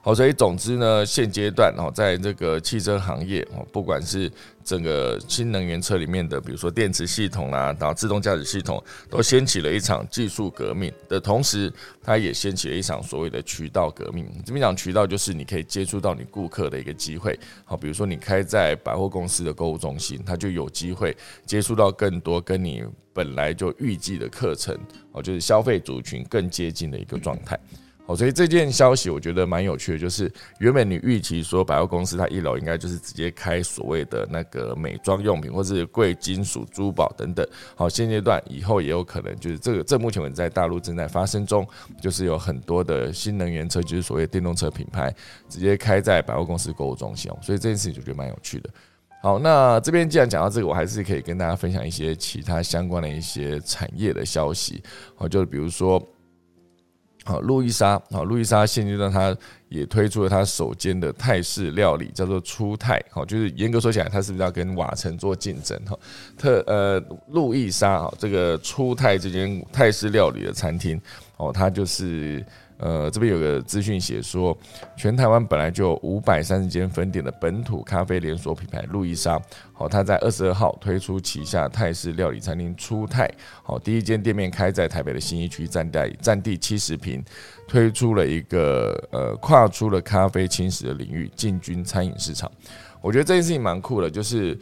[0.00, 4.28] 好，所以总之呢，现阶段哦，在这个汽车行业哦，不管是
[4.64, 11.72] 整个新能源车里面的，比如说电池系统啦，然后自动驾驶系统，都掀起了一场技术革命的同时，
[12.02, 14.26] 它也掀起了一场所谓的渠道革命。
[14.44, 17.38] 这边讲渠道，就是你可以接触到你顾客的一个机会。
[17.64, 24.76] 好，比如说你开在百货公司的购物中心，它就有机会接触到更多跟你本来就预计的课程，
[25.12, 27.58] 哦，就是消费族群更接近的一个状态。
[28.04, 37.46] 好，所以这件消息我觉得蛮有趣的，就是原本你预期说百货公司它一楼应该就是直接开所谓的那个美妆用品或是贵金属珠宝等等。
[37.76, 41.64] 好，现阶段以后也有可能就是这个，这目前为止在大陆正在发生中，
[42.00, 45.14] 就是有很多的新能源车，就是所谓电动车品牌
[45.48, 47.30] 直接开在百货公司购物中心。
[47.40, 48.70] 所以这件事情就觉得蛮有趣的。
[49.22, 54.82] 好，那这边既然讲到这个，我还是可以跟大家分享一些其他相关的一些产业的消息。
[55.14, 56.04] 好，就是比如说。
[57.24, 59.36] 好，路易莎，好，路易莎现阶段它
[59.68, 65.78] 也推出了它首间的泰式料理，叫做初泰，好，就是严格说起来，它是不是要跟瓦城做竞争？
[65.86, 65.98] 哈，
[66.36, 71.00] 特呃，路易莎，哈，这个初泰这间泰式料理的餐厅，
[71.36, 72.44] 哦，它就是。
[72.82, 74.56] 呃，这边有个资讯写说，
[74.96, 79.40] 全台湾本来就有五百三十间分店的本土咖啡连锁品牌路易莎，
[79.72, 83.30] 好，它在二十二号推出旗下泰式料理餐厅初泰，
[83.62, 87.24] 好，第一间店面开在台北的新一区，占地占地七十平，
[87.68, 92.50] 推出了一个呃，跨出了咖啡轻食的领域，进军餐饮市场。
[93.00, 94.58] 我觉得这件事情蛮酷的，就是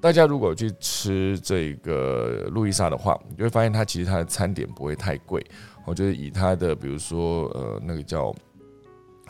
[0.00, 5.44] 大家如果去吃这个路易莎的话，你就会发现它其实它的餐点不会太贵。
[5.86, 8.34] 我觉得以它的，比如说，呃，那个叫，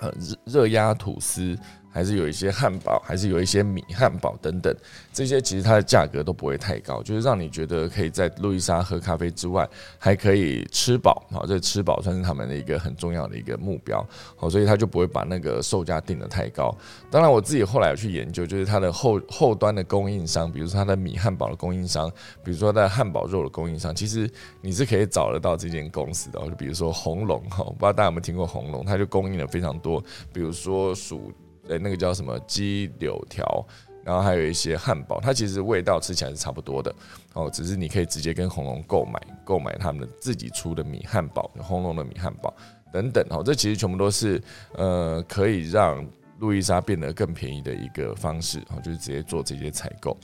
[0.01, 1.57] 呃，热热压吐司。
[1.97, 4.77] 还是有一些汉堡，还是有一些米汉堡等等，
[5.15, 9.67] 这些其实它的价格都不会太高，就是让你觉得可以在路易莎喝咖啡之外，
[9.99, 11.27] 还可以吃饱。
[11.31, 14.07] 好，这吃饱算是他们的一个很重要的一个目标。
[14.37, 16.71] 好，所以他就不会把那个售价定得太高。
[17.11, 22.13] 当然，我自己后来有去研究，就是它的后后端的供应商，比如说它的米汉堡的供应商，
[22.45, 24.31] 比如说它的汉堡肉的供应商，其实
[24.61, 26.39] 你是可以找得到这间公司的。
[26.41, 31.33] 就比如说红龙，哈，不知道大家有没有听过红龙，它就供应了非常多，比如说薯。
[31.69, 33.67] 呃，那个叫什么鸡柳条，
[34.05, 36.95] 然后还有一些汉堡，它其实味道吃起来是差不多的
[37.35, 42.55] 哦，只是你可以直接跟红龙购买，购买他们自己出的米汉堡，红龙的米汉堡
[42.93, 44.41] 等等哦，这其实全部都是
[44.75, 46.07] 呃可以让
[46.39, 50.17] 路易莎变得更便宜的一个方式哦，就是直接做这些采购。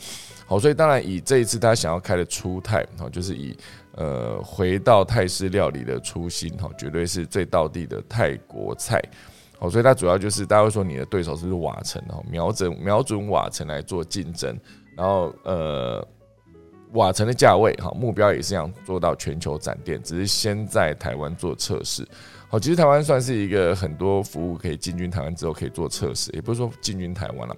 [0.46, 3.56] 好，所以当然以这一次他想要开的初泰哦，就是以
[3.96, 9.02] 呃回到泰式料理的初心哈，绝对是最道地的泰国菜。
[9.62, 14.58] 哦，所以它主要就是大家会说你的对手是不是瓦城哦，瞄准瞄准瓦城来做竞争，
[14.96, 16.04] 然后呃，
[16.94, 22.04] 瓦城的价位哈，目标也是想做到全球展店，只是先在台湾做测试。
[22.48, 27.56] 好，其实台湾算是一个很多服务可以进军台湾之后可以做测试，也不是说进军台湾了，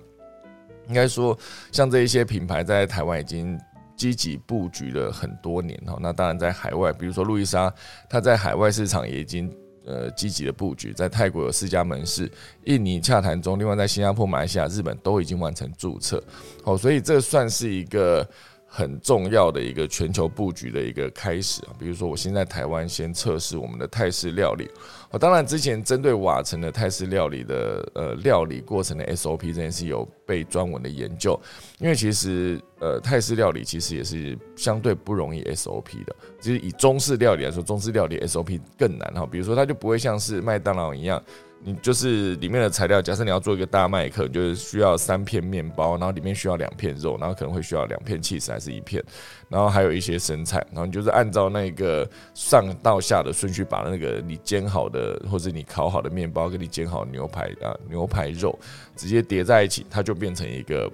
[0.87, 1.35] 应该说
[1.73, 3.59] 像这一些品牌在台湾已经
[3.97, 5.97] 积极布局了很多年哈。
[5.99, 7.73] 那当然在海外，比如说路易莎，
[8.11, 9.51] 它在海外市场也已经
[9.85, 12.31] 呃积极的布局，在泰国有四家门市，
[12.65, 16.23] 印尼洽谈中，另外在新加坡、马来西亚、日本都已经完成注册。
[16.65, 18.29] 哦，所以这算是一个。
[18.77, 24.69] 很重要的一个全球布局的一个开始啊，比如说我先在台湾先测试我们的泰式料理，
[25.13, 31.41] 我当然之前针对瓦城的泰式料理的呃料理过程的 SOP 这件事有被专门的研究，
[31.79, 41.23] 因为其实呃泰式料理其实也是相对不容易 SOP 的，其实以中式料理来说，中式料理 SOP 更难哈，比如说它就不会像是麦当劳一样。
[41.67, 49.03] 你就是里面的材料，假设你要做一个大麦克，就是需要三片面包，然后里面需要两片肉，然后可能会需要两片 cheese 还是一片，
[49.49, 58.59] 然后还有一些生菜，然后你就是按照那个上到下的顺序，把那个你煎好的或者你烤好的面包跟你煎好的牛排啊牛排肉
[58.95, 60.91] 直接叠在一起，它就变成一个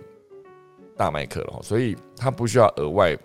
[1.00, 3.16] 大麦克了，所以他不需要额外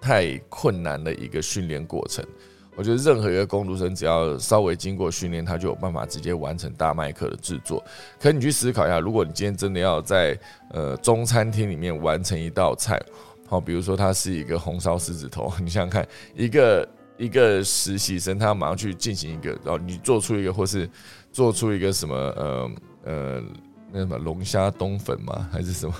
[0.00, 2.26] 太困难的一个训练过程。
[2.74, 7.80] 我觉得任何一个工读生，只要稍微经过训练，他就有办法直接完成大麦克的制作。
[8.18, 10.36] 可你去思考一下，如果你今天真的要在
[10.70, 13.00] 呃中餐厅里面完成一道菜，
[13.46, 20.90] 好，比如说它是一个红烧狮子头， 你想想看，一个一个实习生，他马上去进行一个，然后你做出一个，或是
[21.30, 22.70] 做出一个什么呃
[23.04, 23.42] 呃
[23.92, 25.48] 那什么龙虾冬粉吗？
[25.52, 25.94] 还是什么？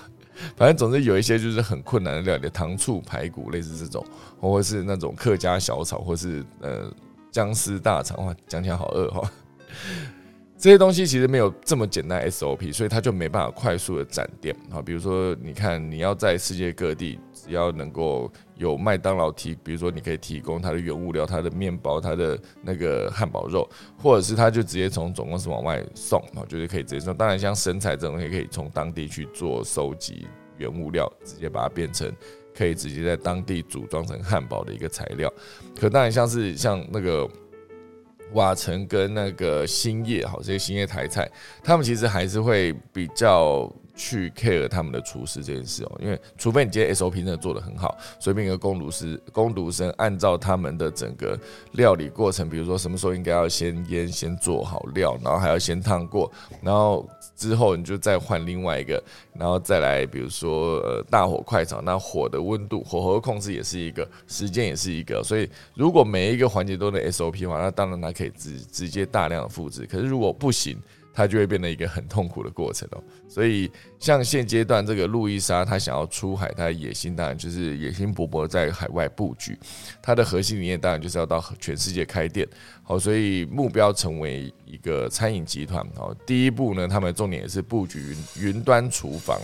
[0.57, 4.05] 反正总之有一些就是很困难的料理，糖醋排骨类似这种，
[4.41, 6.93] 或者是那种客家小炒，或是呃
[7.31, 9.31] 僵尸大肠，哇，讲起来好饿哈。
[10.59, 14.81] 这些东西其实没有这么简单 SOP，所以它就没办法快速的展店啊。
[14.81, 27.13] 比如说，你看你要在世界各地，只要能够有麦当劳提，比如说你可以提供它的原物料、它的面包、它的那个汉堡肉，或者是它就直接从总公司往外送啊，就是可以直接送。
[27.17, 30.27] 当然，像生菜这种也可以从当地去做收集
[30.59, 32.13] 原物料，直接把它变成
[32.57, 35.33] 可以直接在当地组装成汉堡的一个材料。
[35.79, 37.29] 可当然，像是像那个。
[38.35, 41.31] 瓦城跟那个兴业，好，这些兴业台菜，
[41.63, 43.71] 他们其实还是会比较。
[43.95, 51.39] 去 care 他们的厨师这件事哦，因为除非你今天 SOP 真的做的很好，随便一个工读师、工读生按照他们的整个
[51.73, 56.31] 料理过程，比如说什么时候应该要先腌、先做好料，然后还要先烫过，
[56.63, 59.03] 然后之后你就再换另外一个，
[59.35, 70.79] 然后再来，比如说呃大火快炒，那火的温度、火候控制也是一个，时间也是一个，所以如果每一个环节都能 SOP 的话，那当然它可以直直接大量的复制，可是如果不行。
[71.15, 79.59] 它就会变得一个很痛苦的过程哦，所以像现阶段这个路易莎，她想要出海，她的野心当然就是野心勃勃在海外布局，
[80.01, 82.49] 它的核心理念当然就是要到全世界开店，
[82.83, 88.01] 好，所以目标成为一个餐饮集团，哦，第一步呢，他们重点也是布局
[88.39, 89.39] 云云端厨房，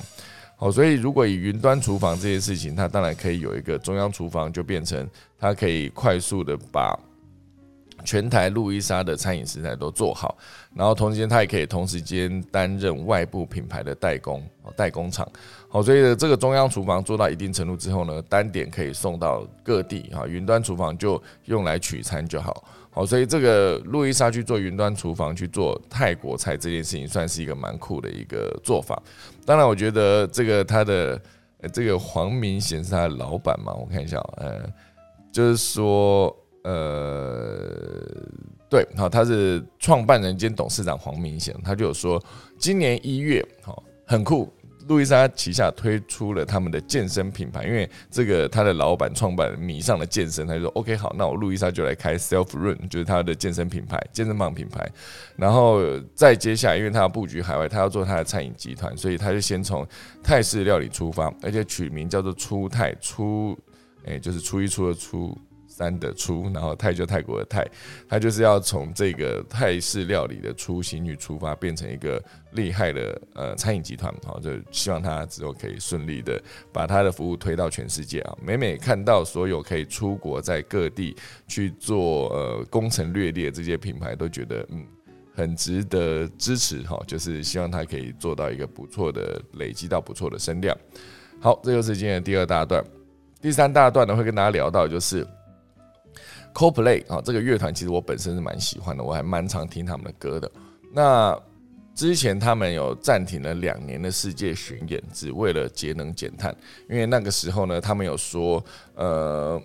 [0.57, 6.99] 好，所以如果以云端厨房这件事情，它当然可以有一个中央厨房，就变成它可以快速的把。
[8.05, 10.37] 全台路易莎的餐饮食材都做好，
[10.75, 14.43] 然后同时间他也可以同时间担任外部品牌的代工
[14.77, 15.31] 代工厂，
[15.69, 29.03] 好，所以这个中央厨房做到一定程度之后呢，单点可以送到各地哈，云端厨房就用来取餐就好，好，所以这个路易莎去做云端厨房去做泰国菜这件事情，算是一个蛮酷的一个做法。
[29.45, 31.21] 当然，我觉得这个他的
[31.73, 34.63] 这个黄明贤是他的老板嘛，我看一下，呃，
[35.33, 36.35] 就是说。
[36.69, 38.05] 呃，
[38.69, 42.23] 对，好，他是创办人兼董事长黄明贤，他就有说，
[42.59, 44.53] 今年一月，好，很酷，
[44.87, 54.87] 路易莎旗下推出了他们的健身品牌，因为这个他的老板创办迷上了健身，他就说，OK，好，那我路易莎就来开 Self Run，就是他的健身品牌，健身房品牌，
[55.37, 55.81] 然后
[56.15, 59.89] 再接下来，因为他要布局海外，他要做他的餐饮集团，所以他就先从
[60.23, 63.59] 泰式料理出发，而且取名叫做初泰初，
[64.05, 65.35] 哎，就是初一初二初。
[65.79, 67.65] 三的出，然后泰就泰国的泰，
[68.09, 72.21] 他就是要从这个泰式料理的初心去出发，变成一个
[72.55, 78.37] 厉害的呃餐饮集团，好，就希望他之后可以顺利的把他的服务推到全世界啊！
[78.43, 81.15] 每每看到所有可以出国在各地
[81.47, 84.85] 去做呃攻城略地这些品牌，都觉得嗯
[85.33, 90.77] 很值得支持哈，就是希望他可以做到一个不错的累积到不错的声量。
[91.41, 92.85] 好，这就是今天的第二大段，
[93.41, 95.25] 第三大段呢会跟大家聊到就是。
[96.59, 100.51] CoPlay 啊，这个乐团其实我本身是蛮喜欢的，我还蛮常听他们的歌的。
[100.93, 101.41] 那
[101.95, 106.53] 之前他们有暂停了两年的世界巡演，只为了节能减碳。
[106.91, 108.61] 因为那个时候呢，他们有说，
[108.97, 109.61] 呃，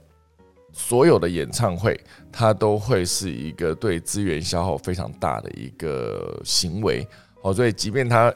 [0.72, 2.00] 所有的演唱会
[2.32, 7.08] 它都会是一个对资源消耗非常大的一个行为。
[7.42, 8.32] 哦，所以即便他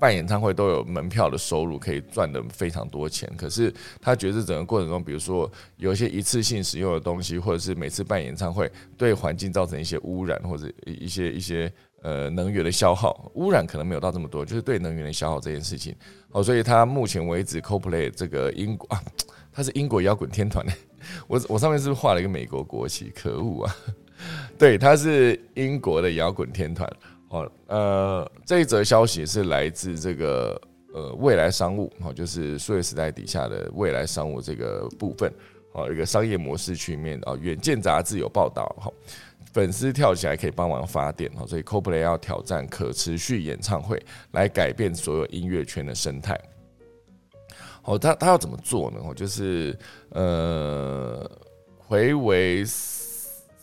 [0.00, 3.30] 办演唱会都有门票的收入，可以赚的非常多钱。
[3.36, 11.72] 可是他觉得整个过程中，比如说有一些一次性使用的东西，或者是每次办演唱会对环境造成一些污染，或者一些一些
[12.02, 15.94] 呃能源的消耗，污染可能没有到这么多，就是对能源的消耗这件事情。
[16.30, 19.02] 哦，所以他目前为止，CoPlay 这个英国啊，
[19.52, 20.72] 他是英国摇滚天团的。
[21.26, 23.10] 我我上面是不是画了一个美国国旗？
[23.14, 23.76] 可恶啊！
[24.58, 26.88] 对，他是英国的摇滚天团。
[27.30, 30.58] 哦，呃，这一则消息是来自这个
[30.94, 35.30] 呃未来商务，哦，就是数位时代底下的未来商务这个部分，
[35.72, 38.90] 哦，一个商业模式区面，哦，远见杂志有报道，哈，
[39.52, 46.40] 粉丝跳起来可以帮忙发电，哦，所以 CoPlay 要挑战可持续演唱会，来改变所有音乐圈的生态。
[47.84, 48.98] 哦，他他要怎么做呢？
[49.04, 49.78] 哦，就是
[50.12, 51.30] 呃，
[51.76, 52.64] 回为。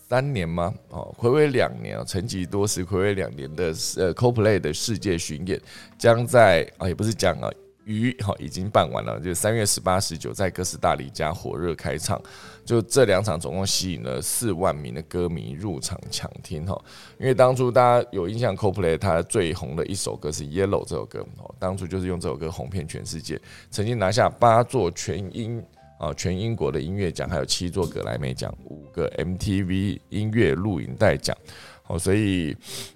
[0.07, 0.71] 三年吗？
[0.89, 5.59] 哦，回味两年啊，沉寂多时，回味两年的呃，CoPlay 的世界巡演
[5.97, 7.49] 将在啊，也不是讲啊，
[7.85, 12.21] 于好已经办完了，就三月十八、十九在哥斯达黎加火热开唱，
[12.63, 16.79] 就这两场总共吸引了四万名的歌迷入场抢听哈。
[17.17, 23.41] 因为当初大家有印象，CoPlay 它最红的一首歌是《Yellow》这首歌哦，当初就是用这首歌红遍全世界，
[23.71, 25.63] 曾经拿下八座全英。
[25.97, 31.35] 啊，全英国的音乐奖，还有七座格莱美奖，五个 MTV 音乐录影带奖。
[31.83, 32.55] 好，所以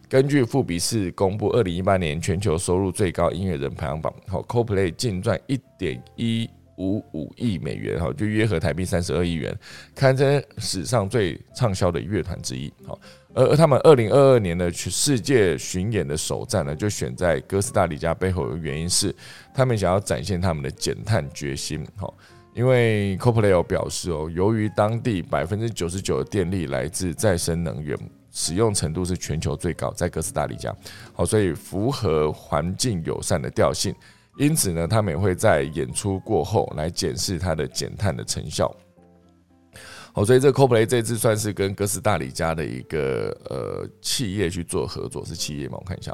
[0.10, 9.56] 根据富比士公布二零一八年全球收入最高音乐人排行榜，好，CoPlay 净赚一点一五五亿美元，哈，就约合台币三十二亿元，
[9.94, 12.74] 堪称史上最畅销的乐团之一。
[12.84, 13.00] 好，
[13.36, 19.16] 而他们二零二二年的去世界巡演的首站呢，就选在哥斯达黎加，背后的原因是
[19.54, 21.86] 他们想要展现他们的减碳决心。
[21.96, 22.14] 好。
[22.60, 27.98] 因为 CoPlay 表示哦，由于当地百分之九十九的电力来自再生能源，
[28.34, 30.76] 使用程度是全球最高，在哥斯达黎加，
[31.14, 33.96] 好，所以符合环境友善的调性。
[34.38, 38.70] 因此呢，他们也会在演出过后来检视它的减碳的成效。
[40.12, 45.78] 好，所以这 CoPlay 这次算是跟哥斯达黎加的一个呃企业去做合作，是企业吗？
[45.80, 46.14] 我看一下，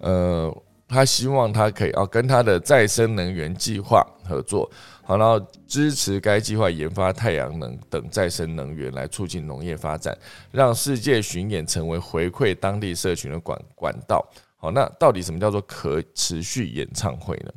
[0.00, 0.52] 呃。
[0.88, 4.70] 他希望他可以哦跟他的再生能源计划合作，
[5.06, 10.16] 好，然后支持该计划研发太阳能等再生能源来促进农业发展，
[10.50, 14.28] 让世界巡演成为回馈当地社群的管管道。
[14.56, 17.52] 好，那到底什么叫做可持续演唱会呢？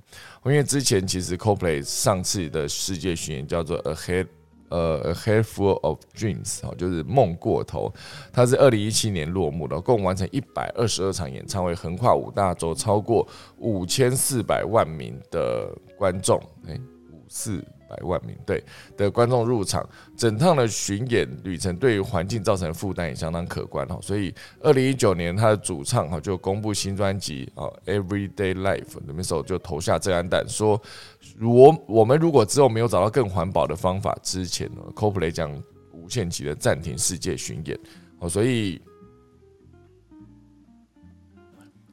[0.45, 4.27] 因为之前其实 CoPlay 上次的世界巡演叫做 Ahead。
[4.69, 7.91] 呃，A Head Full of Dreams，哦，就是梦过头。
[8.31, 13.27] 它是二零一七年落幕的，共完成一百二十二场演唱会，横跨五大洲，超过
[13.57, 16.39] 五千四百万名的观众。
[16.67, 16.79] 诶，
[17.29, 17.63] 四。
[17.89, 18.63] 百万名对
[18.95, 19.83] 的观众入场，
[20.15, 23.97] 整趟的巡演旅程对于环境造成的负担也相当可观哈。
[23.99, 30.79] 所以二零一九年他的主唱哈就公布新专辑啊《Everyday Life》里面时候就投下这安弹，说
[31.41, 35.51] 我我们如果之后没有找到更环保的方法之前呢，CoPlay 将
[35.91, 37.75] 无限期的暂停世界巡演
[38.19, 38.79] 哦，所以。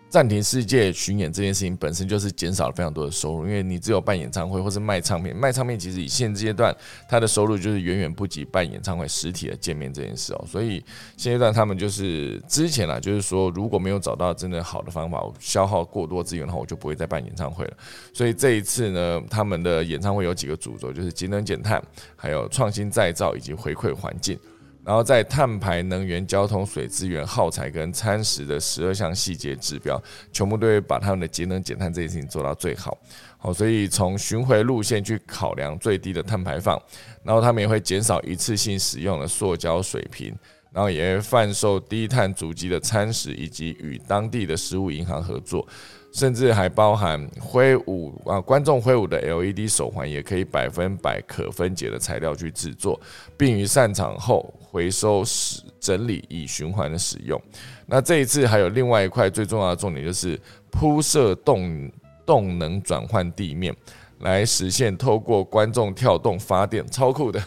[0.09, 6.75] 暂停世界巡演这件事情本身就是减少了非常多的收入，因为你只有办演唱会或是卖唱片，卖唱片其实以现阶段
[7.09, 10.83] 它的收入就是远远不及办演唱会实体的见面这件事哦，所以
[11.17, 17.77] 现阶段他们就是之前啊，就是说如果没有找到真的好的方法，消耗过多资源的话，我就不会再办演唱会了。
[18.15, 21.83] 所以这一次呢，他们的演唱会有几个主轴，就是节能减碳，
[22.15, 24.39] 还有创新再造以及回馈环境。
[24.87, 30.01] 然后在碳排、能源、交通、水资源耗材跟餐食的十二项细节指标，
[30.33, 32.97] 全部都会把他们的节能减碳这件事情做到最好。
[33.37, 36.81] 好，所以从巡回路线去考量最低的碳排放，
[37.25, 40.33] 然后他们也会减少一次性使用的塑胶水瓶，
[40.73, 45.67] 然后也会贩售低碳足迹的餐食，以及与当地的食物银行合作。
[46.13, 52.99] 甚至还包含挥舞啊，观众挥舞的 LED 手环也可以百分百可分解的材料去制作，
[53.37, 57.41] 并于散场后回收、使整理以循环的使用。
[57.87, 60.39] 那这一次还有另外一块最重要的重点，就是
[60.71, 61.91] 铺设动
[62.27, 63.75] 动能转换地面，
[64.19, 67.43] 来实现透过观众跳动发电，超酷的。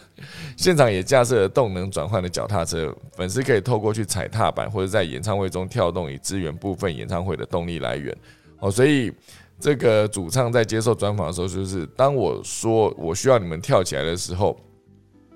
[0.58, 8.16] 现场也架设了动能转换的脚踏车，粉丝可以透过去踩踏板或者在演唱会中跳动，以支援部分演唱会的动力来源。
[8.60, 9.14] 哦，所以
[9.60, 14.58] 这个主唱在接受专访的时候，就是当我说我需要你们跳起来的时候，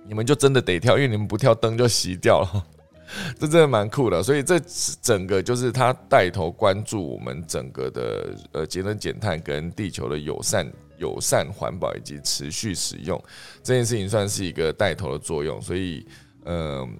[0.07, 2.65] 你们就真的得跳，因为你们不跳灯就熄掉了。
[3.39, 4.23] 这真的蛮酷的。
[4.23, 4.59] 所以这
[5.01, 13.21] 整个就是他带头关注我们整个的呃节能减碳跟地球的友善、友善环保以及持续使用
[13.61, 15.61] 这件事情，算是一个带头的作用。
[15.61, 16.05] 所以，
[16.45, 16.97] 嗯。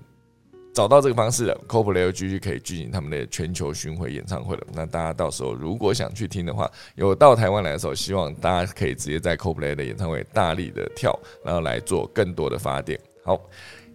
[0.74, 4.68] 找到这个方式了，Coldplay 继续可以进行他们的全球巡回演唱会了。
[4.74, 13.00] 那大家到时候如果想去听的话，有到台湾来的时候，希望大家可以直接在 Coldplay 的演唱会大力的跳，然后来做更多的发电。
[13.24, 13.40] 好。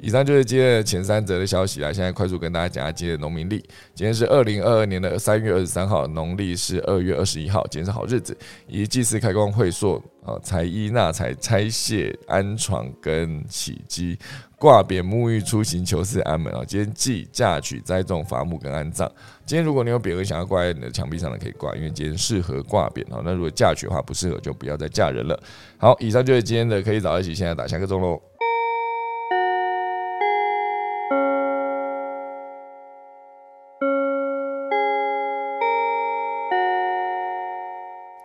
[0.01, 1.93] 以上就是今天的前三则的消息啦。
[1.93, 3.59] 现在快速跟大家讲下今天的农民历。
[3.97, 8.37] 今天是二零二二年的三月二十三号，农历是二月二十一号，今天是好日子。
[8.69, 14.17] 以祭祀开光会所啊，财衣纳财、拆卸安床跟起机，
[14.59, 16.65] 挂匾沐浴出行求事安门啊。
[16.67, 19.11] 今天祭嫁娶栽种伐木跟安葬。
[19.47, 23.23] 今天如果你有匾额想要挂在你的墙壁上的，可以挂，因为今天适合挂匾啊。
[23.25, 25.41] 那如果嫁娶的话不适合，就不要再嫁人了。
[25.79, 28.21] 好，以上就是今天的可以早一起，现在打下个钟喽。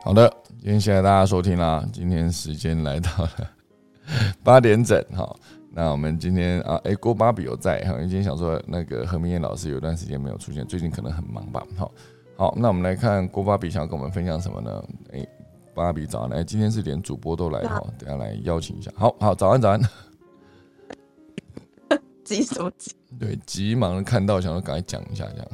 [0.03, 1.85] 好的，今天谢谢大家收听啦。
[1.93, 3.29] 今天时间来到了
[4.43, 5.39] 八点整，好，
[5.75, 11.91] 那我们今天啊，哎，郭芭比有在，好，今天想说那个何明燕老师有段时间没有出现，最近可能很忙吧，好，
[12.37, 14.83] 好，那我们来看郭芭比想要跟我们分享什么呢？
[15.11, 15.27] 哎，
[15.73, 19.81] 芭比早安，哎，今天是连主播都来哈，等下来邀请一下，好好，早安早安，
[22.23, 22.95] 急什么急？
[23.19, 25.47] 对，急忙的看到，想要赶快讲一下这样。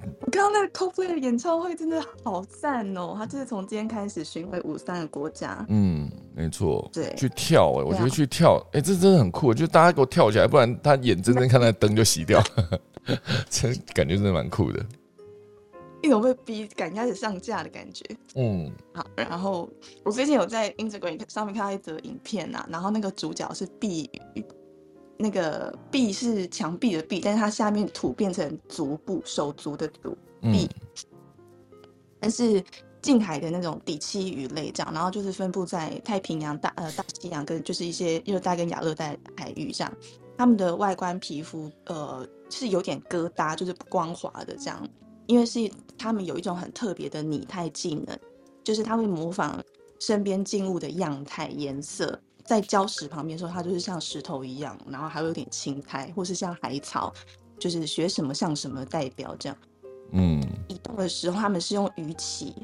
[0.00, 3.14] 我刚刚那个 Coldplay 的演唱会真的好赞哦！
[3.16, 5.64] 他就是从今天开始巡回五三个国家。
[5.68, 6.88] 嗯，没错。
[6.92, 9.52] 对，去跳哎，我觉得去跳哎，这真的很酷。
[9.52, 12.40] 就大家给我跳起来，不然他眼睁睁 看那灯就熄掉，
[13.50, 14.84] 这感觉真的蛮酷的。
[16.00, 18.04] 一种被逼赶开始上架的感觉。
[18.36, 19.04] 嗯，好。
[19.16, 19.68] 然后
[20.04, 24.44] 我最近有在 Instagram 上面看到一则影片呐，然后那个主角是碧宇。
[25.18, 30.70] 那个壁是墙壁的壁，但是它下面土变成足部手足的足壁，
[32.20, 32.62] 但是
[33.02, 39.92] 近海的那种底栖鱼类这样，然后就是分布在太平洋、大呃大西洋跟就是一些热带跟亚热带海域这样，
[40.36, 44.88] 它们的外观皮肤呃是有点疙瘩，就是不光滑的这样，
[45.26, 48.16] 因为是它们有一种很特别的拟态技能，
[48.62, 49.60] 就是它会模仿
[49.98, 52.20] 身边静物的样态颜色。
[52.48, 57.12] 在礁石旁边的时候，它就是像石头一样，然后还有点青苔，或是像海草，
[57.58, 59.58] 就是学什么像什么代表这样。
[60.12, 62.54] 嗯，移动的时候，他们是用鱼鳍，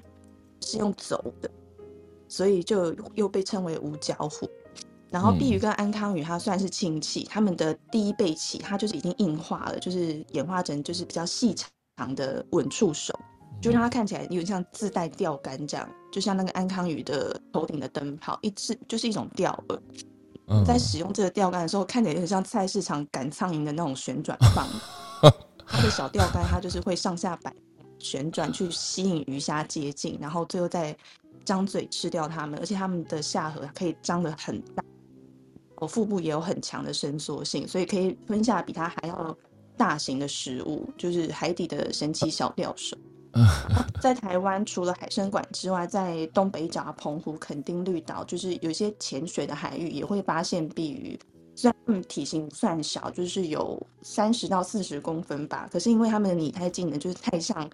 [0.63, 1.51] 是用走的，
[2.29, 4.49] 所以就又被称为五角虎。
[5.11, 11.55] 然后碧鱼跟安康鱼，它算是亲戚，它们的第一背鳍它就是已经硬化了，就是演化成就是比较细
[11.99, 13.13] 长的吻触手。
[13.61, 20.65] 就让它看起来有点像自带钓竿这样，就像那个安康鱼的头顶的灯泡，一次就是一种钓饵。
[20.65, 24.65] 在使用这个钓竿的时候，看起来有点像菜市场赶苍蝇的那种旋转棒。
[25.67, 27.53] 它的小钓竿，它就是会上下摆
[27.99, 30.97] 旋转去吸引鱼虾接近，然后最后再
[31.45, 32.61] 张嘴吃掉它们。
[32.61, 34.85] 而且它们的下颌可以张得很大，
[35.79, 39.37] 我腹部也有很强的伸缩性，所以可以吞下比它还要
[39.77, 42.97] 大型的食物，就是海底的神奇小钓手。
[44.01, 51.19] 在台湾，除了海参馆之外，在东北角、澎湖、垦丁、绿岛，就是有一些浅水的海域也会发现碧鱼。
[51.57, 57.69] 虽然它们体型不算小，就是有三十到四十公分吧，可是因为它们的拟态技能就是太像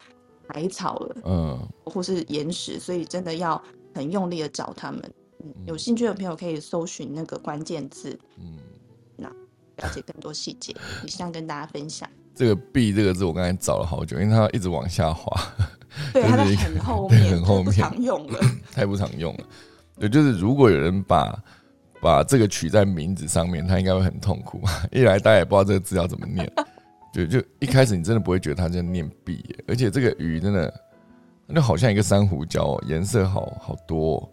[0.49, 3.63] 海草了，嗯，或是岩石，所以真的要
[3.95, 5.03] 很用力的找它们。
[5.67, 8.59] 有兴趣的朋友可以搜寻那个关键字，嗯，
[9.17, 9.29] 那
[9.77, 10.77] 了解更多细节。
[11.07, 12.09] 以上跟大家分享。
[12.41, 15.39] 这个 “B” 这个字，我刚才找了好久，因为它一直往下滑。
[16.11, 18.41] 对， 它很后面，很后面，常用了，
[18.73, 19.45] 太不常用了。
[19.99, 21.39] 对，就是如果有人把
[22.01, 24.63] 把这个取在名字上面，他应该会很痛苦。
[24.91, 26.51] 一来大家也不知道这个字要怎么念，
[27.13, 30.73] 就就一开始你真的不会觉得它在念 “B”，而且这个鱼真的，
[31.47, 34.27] 那就好像一个珊瑚礁，哦颜色好好多。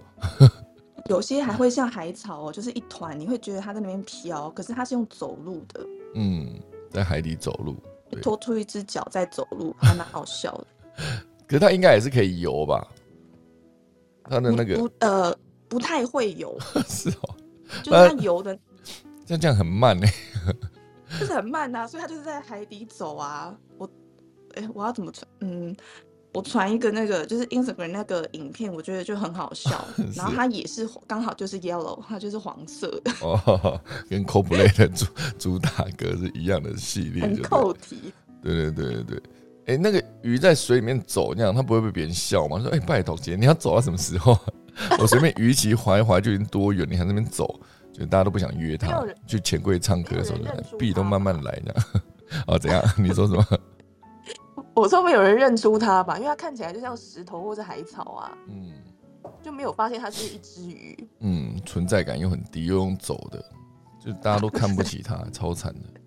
[1.10, 5.86] 有些还会像海草哦，就是一团，你会觉得它在那边飘，可是它是用走路的。
[6.16, 6.48] 嗯，
[6.90, 7.76] 在海底走路。
[8.22, 10.68] 拖出一只脚在走路，还蛮好笑的。
[11.48, 12.88] 可是它应该也是可以游吧？
[14.30, 15.36] 它的那个不呃
[15.70, 17.36] 不太会游， 是哦，
[17.84, 18.58] 就是它游的
[19.26, 20.08] 像这样很慢呢，
[21.20, 23.58] 就是很慢呐，所以它就是在海底走啊。
[23.78, 23.90] 我
[24.56, 25.26] 哎，我要怎么穿？
[25.42, 25.76] 嗯。
[26.38, 29.84] 我传一个那个就是 Instagram 那个影片，我觉得就很好笑。
[30.16, 33.12] 然后它也是刚好就是 yellow，它就是黄色的。
[33.26, 35.06] 哦，跟 Coldplay 的 主
[35.40, 38.14] 主打歌是一样的系列，很扣题。
[38.44, 39.24] 对对对对对。
[39.66, 42.60] 哎，那个鱼在水里面走那样，它不会被别人笑吗？
[42.60, 44.38] 说哎，拜托姐，你要走到什么时候？
[45.00, 47.60] 我随便鱼鳍划一划就已经多远，你还那边走，
[47.92, 51.86] 就大家都不想约他去钱柜唱歌的时候，币都慢慢来这样。
[52.46, 52.80] 哦，怎样？
[52.96, 53.44] 你说什么？
[54.80, 58.74] 我说没有人认出它吧，因为它看起来就像石头或者海草啊，嗯，
[59.42, 63.44] 就没有发现它是一只鱼，嗯，存在感又很低，又用走的，
[64.00, 66.00] 就大家都看不起它， 超惨的，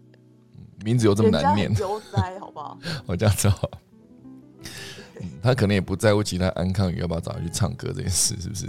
[0.85, 1.75] 名字又这么难念？
[1.79, 2.79] 悠哉，好不好？
[3.07, 3.69] 我这样子好。
[5.43, 8.67] 他可能也不在乎其他安康鱼要不要找他去唱歌这件事，是不是？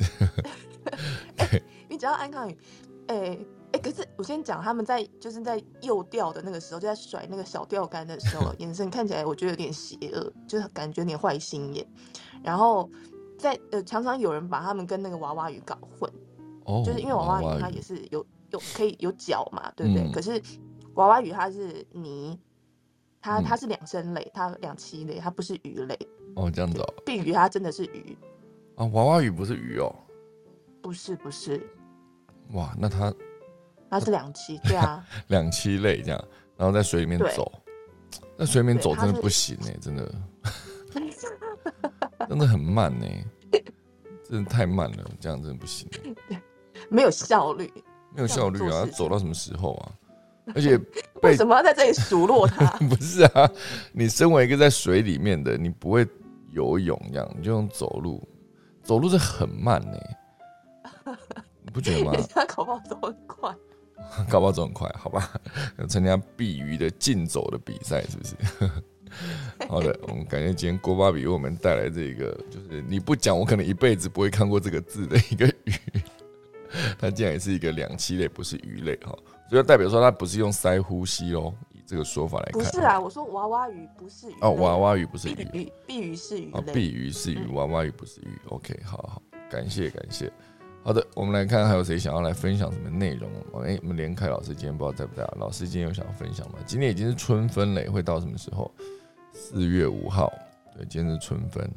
[1.38, 2.58] 对， 你只要安康鱼，
[3.08, 3.38] 哎
[3.74, 11.86] 哎，可是我先讲，他们在就是在幼钓的那个时候，就在甩那个小钓竿的时候， 眼神看起来我觉得有点邪恶，就是感觉有点坏心眼。
[12.44, 12.90] 然后
[13.38, 16.12] 在呃，常常有人把他们跟那个娃娃鱼搞混，
[16.66, 20.12] 哦，就是因为娃娃鱼它也是有有可以有脚嘛，对不对？
[20.12, 20.42] 可是
[20.96, 22.38] 娃娃鱼它是泥，
[23.22, 25.98] 它它是两生类，它两栖类，它不是鱼类。
[26.36, 26.94] 哦，这样子哦。
[27.06, 28.18] 碧鱼它真的是鱼
[28.76, 29.96] 啊，娃娃鱼不是鱼哦。
[30.82, 31.62] 不是不是。
[32.54, 33.14] 哇，那它
[33.92, 35.06] 它是两栖，对啊。
[35.28, 36.28] 两栖类这样，
[36.58, 37.52] 然后在水里面走，
[38.40, 40.12] 在水里面走真的不行哎，真的
[42.30, 43.06] 真的很慢呢，
[44.28, 45.88] 真的太慢了，这样真的不行。
[46.90, 47.72] 没有效率，
[48.16, 48.86] 没有效率啊！
[48.94, 49.92] 走到什么时候啊？
[50.56, 50.80] 而且
[51.22, 52.66] 为什么要在这里数落他？
[52.88, 53.50] 不是啊，
[53.92, 56.08] 你身为一个在水里面的，你不会
[56.50, 58.26] 游泳，这样你就用走路，
[58.84, 59.98] 走路是很慢呢，
[61.64, 62.14] 你不觉得吗？
[62.34, 63.54] 他搞不好走很快，
[64.30, 65.32] 搞不好走很快，好吧？
[65.88, 68.36] 参加碧鱼的竞走的比赛，是不是？
[69.68, 75.74] 好的，我们感谢今天郭巴比为我们带来这个，就是你不讲，我可能一辈子不会看过这个字的一个鱼，
[76.98, 79.14] 它竟然也是一个两栖类，不是鱼类哈。
[79.50, 82.64] 所以代表说它不是用鳃呼吸哦，以这个说法来看。
[82.64, 84.36] 不是啊，我说娃娃鱼不是鱼。
[84.40, 85.36] 哦，娃娃鱼不是鱼。
[85.36, 86.50] 碧碧鱼是鱼。
[86.54, 88.40] 哦，碧鱼是鱼，娃娃鱼不是鱼。
[88.48, 90.32] OK，好好，感谢感谢。
[90.84, 93.30] 好的，我们来看还有谁想要来分享什么内容？
[93.64, 95.28] 哎，我们连凯老师今天不知道在不在？
[95.38, 96.60] 老师今天有想要分享吗？
[96.66, 98.72] 今天已经是春分了，会到什么时候？
[99.32, 100.32] 四月五号。
[100.76, 101.70] 对，今天是春分。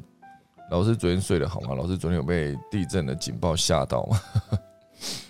[0.71, 1.75] 老师昨天睡得好吗？
[1.75, 4.19] 老师昨天有被地震的警报吓到吗？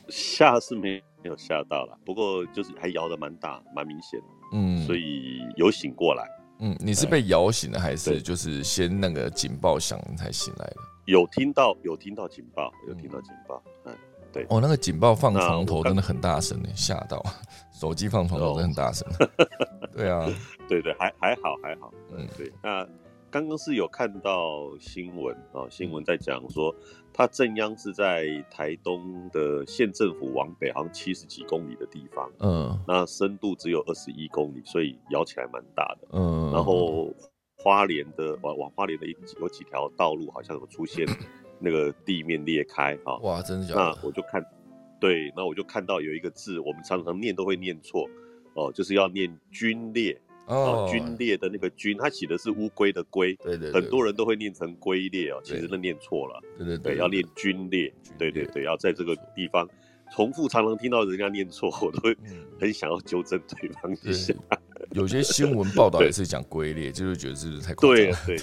[0.09, 1.03] 吓是没。
[1.23, 6.23] 没有吓到了，不过就是还摇的蛮大，蛮明显的，嗯，所以有醒过来。
[6.59, 10.75] 嗯，你是被摇醒的，还是就是先那个警报响才醒来的？
[11.05, 13.61] 有听到，有听到警报，有听到警报。
[13.85, 13.95] 嗯，
[14.33, 14.45] 对。
[14.49, 17.23] 哦，那个警报放床头真的很大声呢，吓到。
[17.71, 19.07] 手机放床头真的很大声。
[19.95, 20.25] 对啊，
[20.67, 21.93] 对对，还还好还好。
[22.11, 22.51] 嗯，对。
[22.63, 22.87] 那
[23.29, 26.73] 刚刚是有看到新闻啊，新闻在讲说。
[27.17, 32.29] 它正央是在台东的县政府往北，好像七十几公里的地方。
[32.39, 36.09] 嗯，那深度只有二十一公里，所以摇起来蛮大的。
[36.11, 37.09] 嗯，然后
[37.65, 39.07] 花莲的往往花莲的
[39.41, 41.03] 有几条道路好像有出现
[41.57, 43.17] 那个地面裂开啊。
[43.23, 43.81] 哇，真的假的？
[43.81, 44.45] 那我就看，
[44.99, 48.07] 对，那我就看到有一个字，我们常常念都会念错
[48.53, 50.21] 哦，就是要念龟裂。
[50.45, 59.67] 哦，龟裂的那个龟，它写的是乌龟的龟，对对，很多人都会念成龟裂哦，其实那念错了，对对对，要念龟裂，对对对，要在这个地方
[60.11, 62.15] 重复，常常听到人家念错，我都会
[62.61, 64.35] 很想要纠正对方一下。
[64.91, 67.95] 有些新闻报道也是讲龟裂，就是觉得是不是太夸张？
[67.95, 68.37] 对对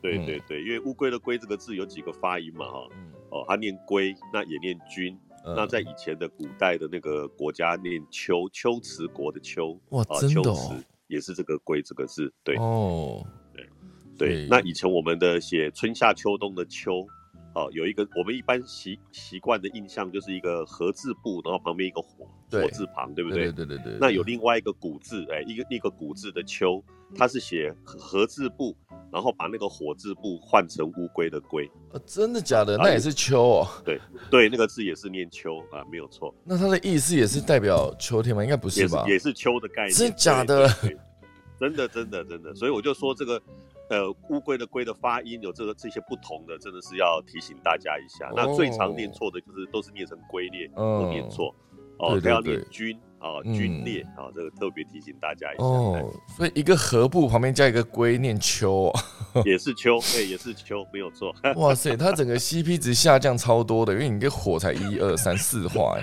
[0.00, 2.88] 对对对，因为乌龟的龟这个字有几个发音嘛哈，
[3.30, 5.18] 哦，它念龟，那也念君。
[5.44, 10.76] 那在以前的古代的那个国家念秋，秋瓷国的秋，哇，真的哦。
[11.06, 13.66] 也是这个“龟”这个字，对哦，对
[14.18, 14.46] 对。
[14.46, 17.06] 那以前我们的写春夏秋冬的“秋”，
[17.54, 23.50] 哦，有一个我们一般习习惯的印象就是一个“禾”字部，然后旁边一个“火”火字旁，对不对？
[23.52, 23.96] 对对对。
[24.00, 26.82] 那有另外一个“古”字，哎，一个一个“古”字的“秋”，
[27.16, 28.76] 它是写“禾”字部。
[29.10, 32.76] 然后把那个火字部换成乌龟的龟，啊真的假的？
[32.76, 33.66] 那也是秋哦。
[33.82, 33.98] 对
[34.30, 36.34] 对，那个字也是念秋啊，没有错。
[36.44, 38.44] 那它的意思也是代表秋天吗？
[38.44, 39.06] 应该不是吧？
[39.08, 39.94] 也是秋的概念。
[39.94, 40.68] 真的假的？
[41.58, 42.54] 真的真的真的。
[42.54, 43.40] 所以我就说这个，
[43.90, 48.30] 呃，乌龟的龟的发音有这个这些不同的，真的是要提醒大家一下。
[48.36, 51.54] 那最常念错的就是都是念成龟裂，都念错。
[51.98, 52.98] 哦，不要念军。
[53.18, 55.64] 啊，军裂啊，这个特别提醒大家一下。
[55.64, 58.92] 哦，所以一个禾部旁边加一个龟，念秋，
[59.44, 61.34] 也是秋，对，也是秋，没有错。
[61.56, 65.98] 哇塞，它整个 CP 值下降超多的，因为你这火才一二三四画，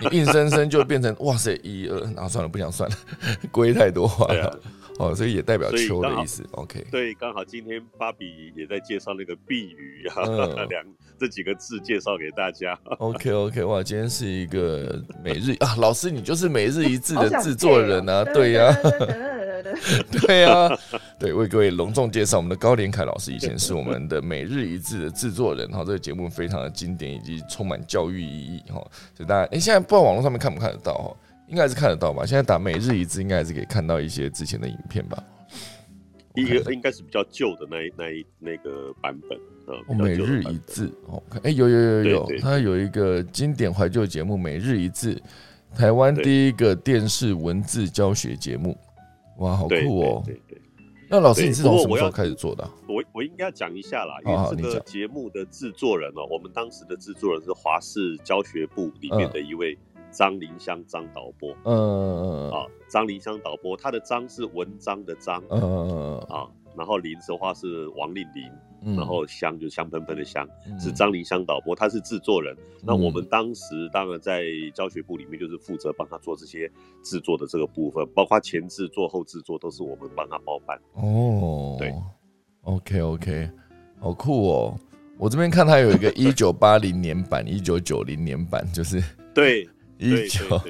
[0.00, 2.96] 你硬生生就变成哇塞一二，然后算了，不想算了，
[3.52, 4.58] 龟太多画了。
[4.98, 6.42] 哦，所以也代表秋的意思。
[6.52, 10.24] OK，对，刚好今天芭比也在介绍那个碧鱼啊，
[10.70, 10.82] 两
[11.18, 12.78] 这几个字介绍给大家。
[12.98, 18.74] OK，OK，哇，今天是一个每日啊，老师你就是每日一字的制作人啊，对呀，
[20.10, 20.78] 对呀，
[21.18, 28.76] 对，为各位隆重介绍我们的高连凯老师，以前是我们的每日一字的制作人哈，这个节目非常的经典以及充满教育意义哈，
[29.14, 31.16] 所以大家哎，现在不知道网络上面看不看得到哈。
[31.48, 32.26] 应该是看得到吧？
[32.26, 35.22] 现在打每日一字，应该还是可以看到一些之前的影片吧。
[36.34, 39.94] 一个应该是比较旧的那那那个版本哦。
[39.94, 45.14] 每日一字哦，哎，有有有有，它有一个经典怀旧节目《每日一字》，
[45.78, 48.76] 台湾第一个电视文字教学节目。
[49.38, 50.22] 哇，好酷哦！
[50.26, 50.60] 对对。
[51.08, 52.68] 那老师，你是从什么时候开始做的？
[52.88, 59.78] 我我应该讲一下啦，因为这个节目的制作人哦，我们当时的制作人是华视教学部里面的一位
[60.16, 61.50] 张林香张导播。
[61.64, 62.50] 嗯嗯嗯。
[62.52, 65.42] 啊，张林香导播，他的张是文章的章。
[65.50, 66.18] 嗯嗯嗯。
[66.34, 66.48] 啊。
[66.76, 70.46] 然后林的话是王令林，然后香就香喷喷的香，
[70.78, 72.54] 是张林香导播，他是制作人。
[72.82, 74.44] 那我们当时当然在
[74.74, 76.70] 教学部里面就是负责帮他做这些
[77.02, 80.78] 制作的这个部分，包括前制作、后制作都是我们帮他包办。
[80.92, 81.94] 哦，对
[82.64, 83.50] ，OK OK，
[83.98, 84.78] 好酷哦！
[85.16, 89.02] 我这边看他有一个一九八零年版、一九九零年版，就是
[89.34, 89.66] 对
[89.98, 90.60] 一九，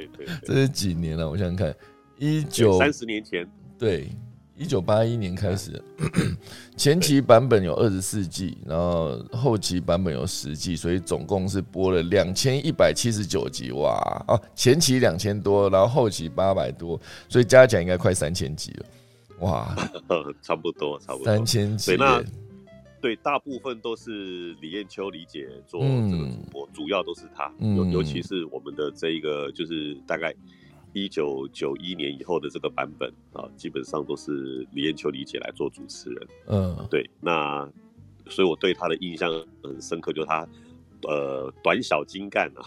[0.45, 1.29] 这是几年了？
[1.29, 1.75] 我想想看，
[2.19, 3.47] 一九三十年前，
[3.79, 4.09] 对。
[4.59, 5.71] 一九八一年开始，
[6.79, 14.25] 前期版本有二十四季，然后后期版本有十季，所以总共是播了两千一百七十九集哇！
[14.27, 16.99] 哦，前期两千多，然后后期八百多，
[17.29, 18.87] 所以加起来应该快三千集了，
[19.41, 19.77] 哇！
[20.41, 21.95] 差不多，差不多三千集。
[21.99, 22.25] 那
[23.07, 30.35] 对，大部分都是李艳秋、李姐做这个主播，主要都是她，尤尤其是我们的这一个，就是大概。
[30.93, 36.27] 一九九一年以后的这个版本啊，基本上都是李艳秋、李姐来做主持人。
[36.47, 37.71] 嗯，对，那
[38.31, 39.31] 所以我对她的印象
[39.63, 40.49] 很深刻，就是她
[41.03, 42.65] 呃短小精干啊，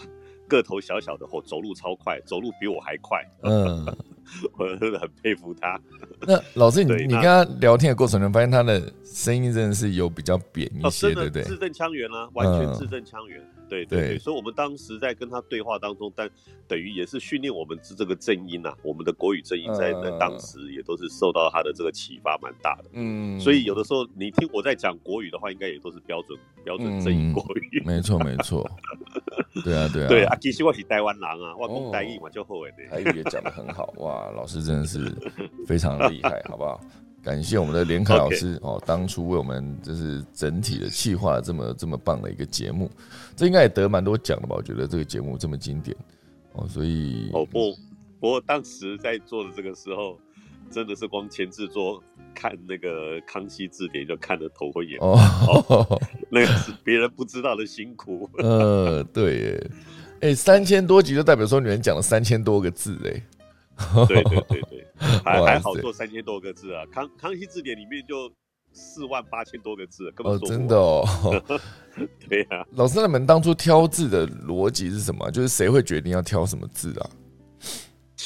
[0.50, 3.24] 个头小小的，后走路超快，走路比我还快。
[3.42, 3.86] 嗯。
[4.56, 5.80] 我真的很佩服他。
[6.22, 11.42] 那老师，你你跟他聊天的过程中，发现他的声音真的是有比较扁一些，对不对？
[11.42, 13.42] 字正腔圆啊，完全字正腔圆。
[13.68, 16.30] 对对对，所以我们当时在跟他对话当中，但
[16.68, 22.90] 等于也是训练我们这这个正音呐，我们的国语正音在那当时也都是受到他的这个启发蛮大的。
[22.92, 27.82] 嗯，所以有的时候你听我在讲国语的话，应该也都是标准标准正音国语。
[27.84, 28.68] 没错没错。
[29.64, 30.08] 对 啊对啊。
[30.08, 32.72] 对啊，其实我是台湾人啊，我讲台语嘛就好诶。
[32.88, 34.30] 台语也讲的很好哇。
[34.36, 35.12] 老师真的是
[35.66, 36.80] 非常厉害，好不好？
[37.22, 42.90] 感谢我们的连凯老师哦，当初为我们就是整体的企划这么这么棒的一个节目，
[43.36, 44.56] 这应该也得蛮多奖的吧？
[44.56, 45.94] 我觉得这个节目这么经典
[46.54, 47.74] 哦，所以哦不，
[48.18, 50.18] 不过当时在做的这个时候，
[50.70, 52.02] 真的是光前制作
[52.34, 55.18] 看那个《康熙字典》就看得头昏眼花，
[56.30, 58.28] 那个是别人不知道的辛苦。
[58.38, 59.60] 呃，对，
[60.20, 63.22] 哎，三千多集就代表说你们讲了三千多个字，哎。
[64.06, 64.86] 对对对对，
[65.24, 66.84] 还 还好做三千多个字啊！
[66.92, 68.30] 康康熙字典里面就
[68.74, 71.02] 四万八千多个字，根本做不真的哦。
[72.28, 75.30] 对呀，老师，你们当初挑字的逻辑是什么？
[75.32, 77.10] 就是谁会决定要挑什么字啊？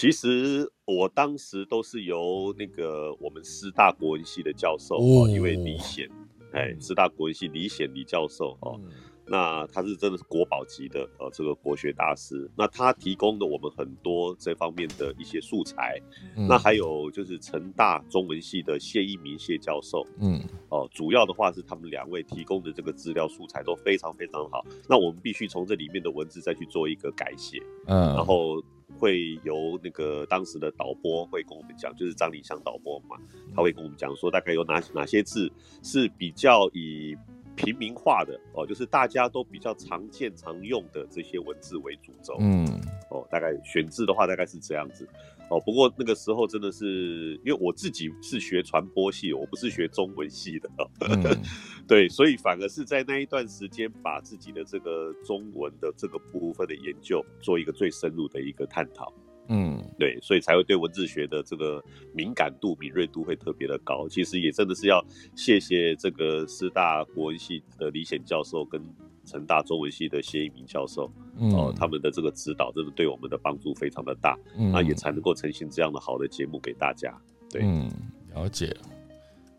[0.05, 6.07] 其实我当时都是由那个我们师大国文系的教授哦，一位李显，
[6.53, 8.79] 哎，师大国文系李显李教授哦。
[9.27, 12.47] 那他是真的是国宝级的呃，这个国学大师。
[12.55, 15.99] 那他提供的我们很多这方面的一些素材。
[16.37, 20.39] 那还有就是成大中文系的谢一鸣谢教授，嗯，
[20.69, 24.63] 哦，主要的话是他们两位提供的这个资料素材都非常非常好。
[24.87, 28.63] 那我们必须从这里面的文字再去做一个改写，嗯，然后
[28.99, 33.17] 会由那个当时的导播会跟我们讲，就是张礼香导播嘛，
[33.55, 35.51] 他会跟我们讲说大概有哪哪些字
[35.83, 37.17] 是比较以。
[37.55, 42.67] 平民化的哦，就是大家都比较常见常用的这些文字为主轴，嗯，
[43.11, 45.09] 哦，大概选字的话大概是这样子，
[45.51, 50.71] 哦，不过那个时候真的是因为我自己是学传播系，我不是学中文系的，
[51.87, 59.13] 对，所以反而是在那一段时间把自己的这个中文的这个部分的研究做一个最深入的一个探讨。
[59.49, 61.83] 嗯，对，所以才会对文字学的这个
[62.15, 64.09] 敏感度、敏锐度会特别的高。
[64.09, 65.05] 其实也真的是要
[65.37, 68.81] 谢谢这个师大国文系的李显教授跟
[69.27, 71.11] 成大中文系的谢一鸣教授，
[71.53, 77.15] 哦，他们的这个指导真的对我们的帮助非常的大，那也才能够呈现这样的好的节目给大家。
[77.51, 77.91] 对，嗯，
[78.35, 78.75] 了解。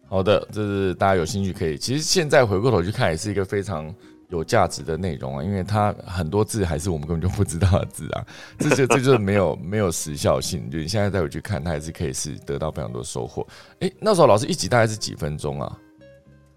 [0.07, 3.93] 好的，这是大家有兴趣可以，其实现在回过头去看，也是一个非常。
[4.36, 8.25] 有价值的内容啊，因为它很多字还是我们根本就不知道的字啊，
[8.59, 10.69] 这就这就是没有没有时效性。
[10.69, 13.45] 就你现在再回去看，它还是可以是得到非常多收获。
[13.79, 15.79] 哎，那时候老师一集大概是几分钟啊？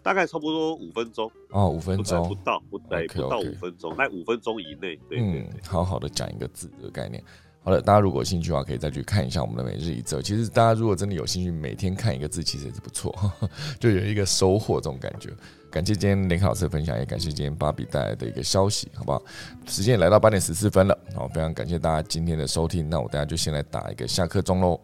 [0.02, 4.98] 大概差不多五分钟哦，五分钟不到，不对，不到五分钟，在五分钟以内。
[5.10, 7.22] 嗯，好好的讲一个字的概念。
[7.62, 10.22] 好了，大家如果有兴趣的话，可以再去看一下我们的每日一则。
[10.22, 13.14] 其实大家如果真的有兴趣，每天看一个字，其实也是不错，
[13.78, 15.30] 就有一个收获这种感觉。
[15.78, 19.22] 感谢今天林老师的分享，也感谢今天芭比带来的一个消息，好不好？
[19.68, 22.90] 时间也来到八点十四分了，好，非常感谢大家今天的收听。
[22.90, 24.80] 那我等下就先来打一个下课钟喽。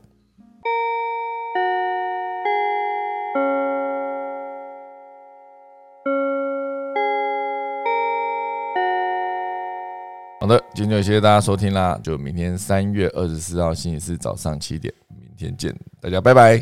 [10.41, 16.53] 好的，今天就谢谢大家收听啦，就明天三月二十四号星期四早上七点，明天见，大家拜拜。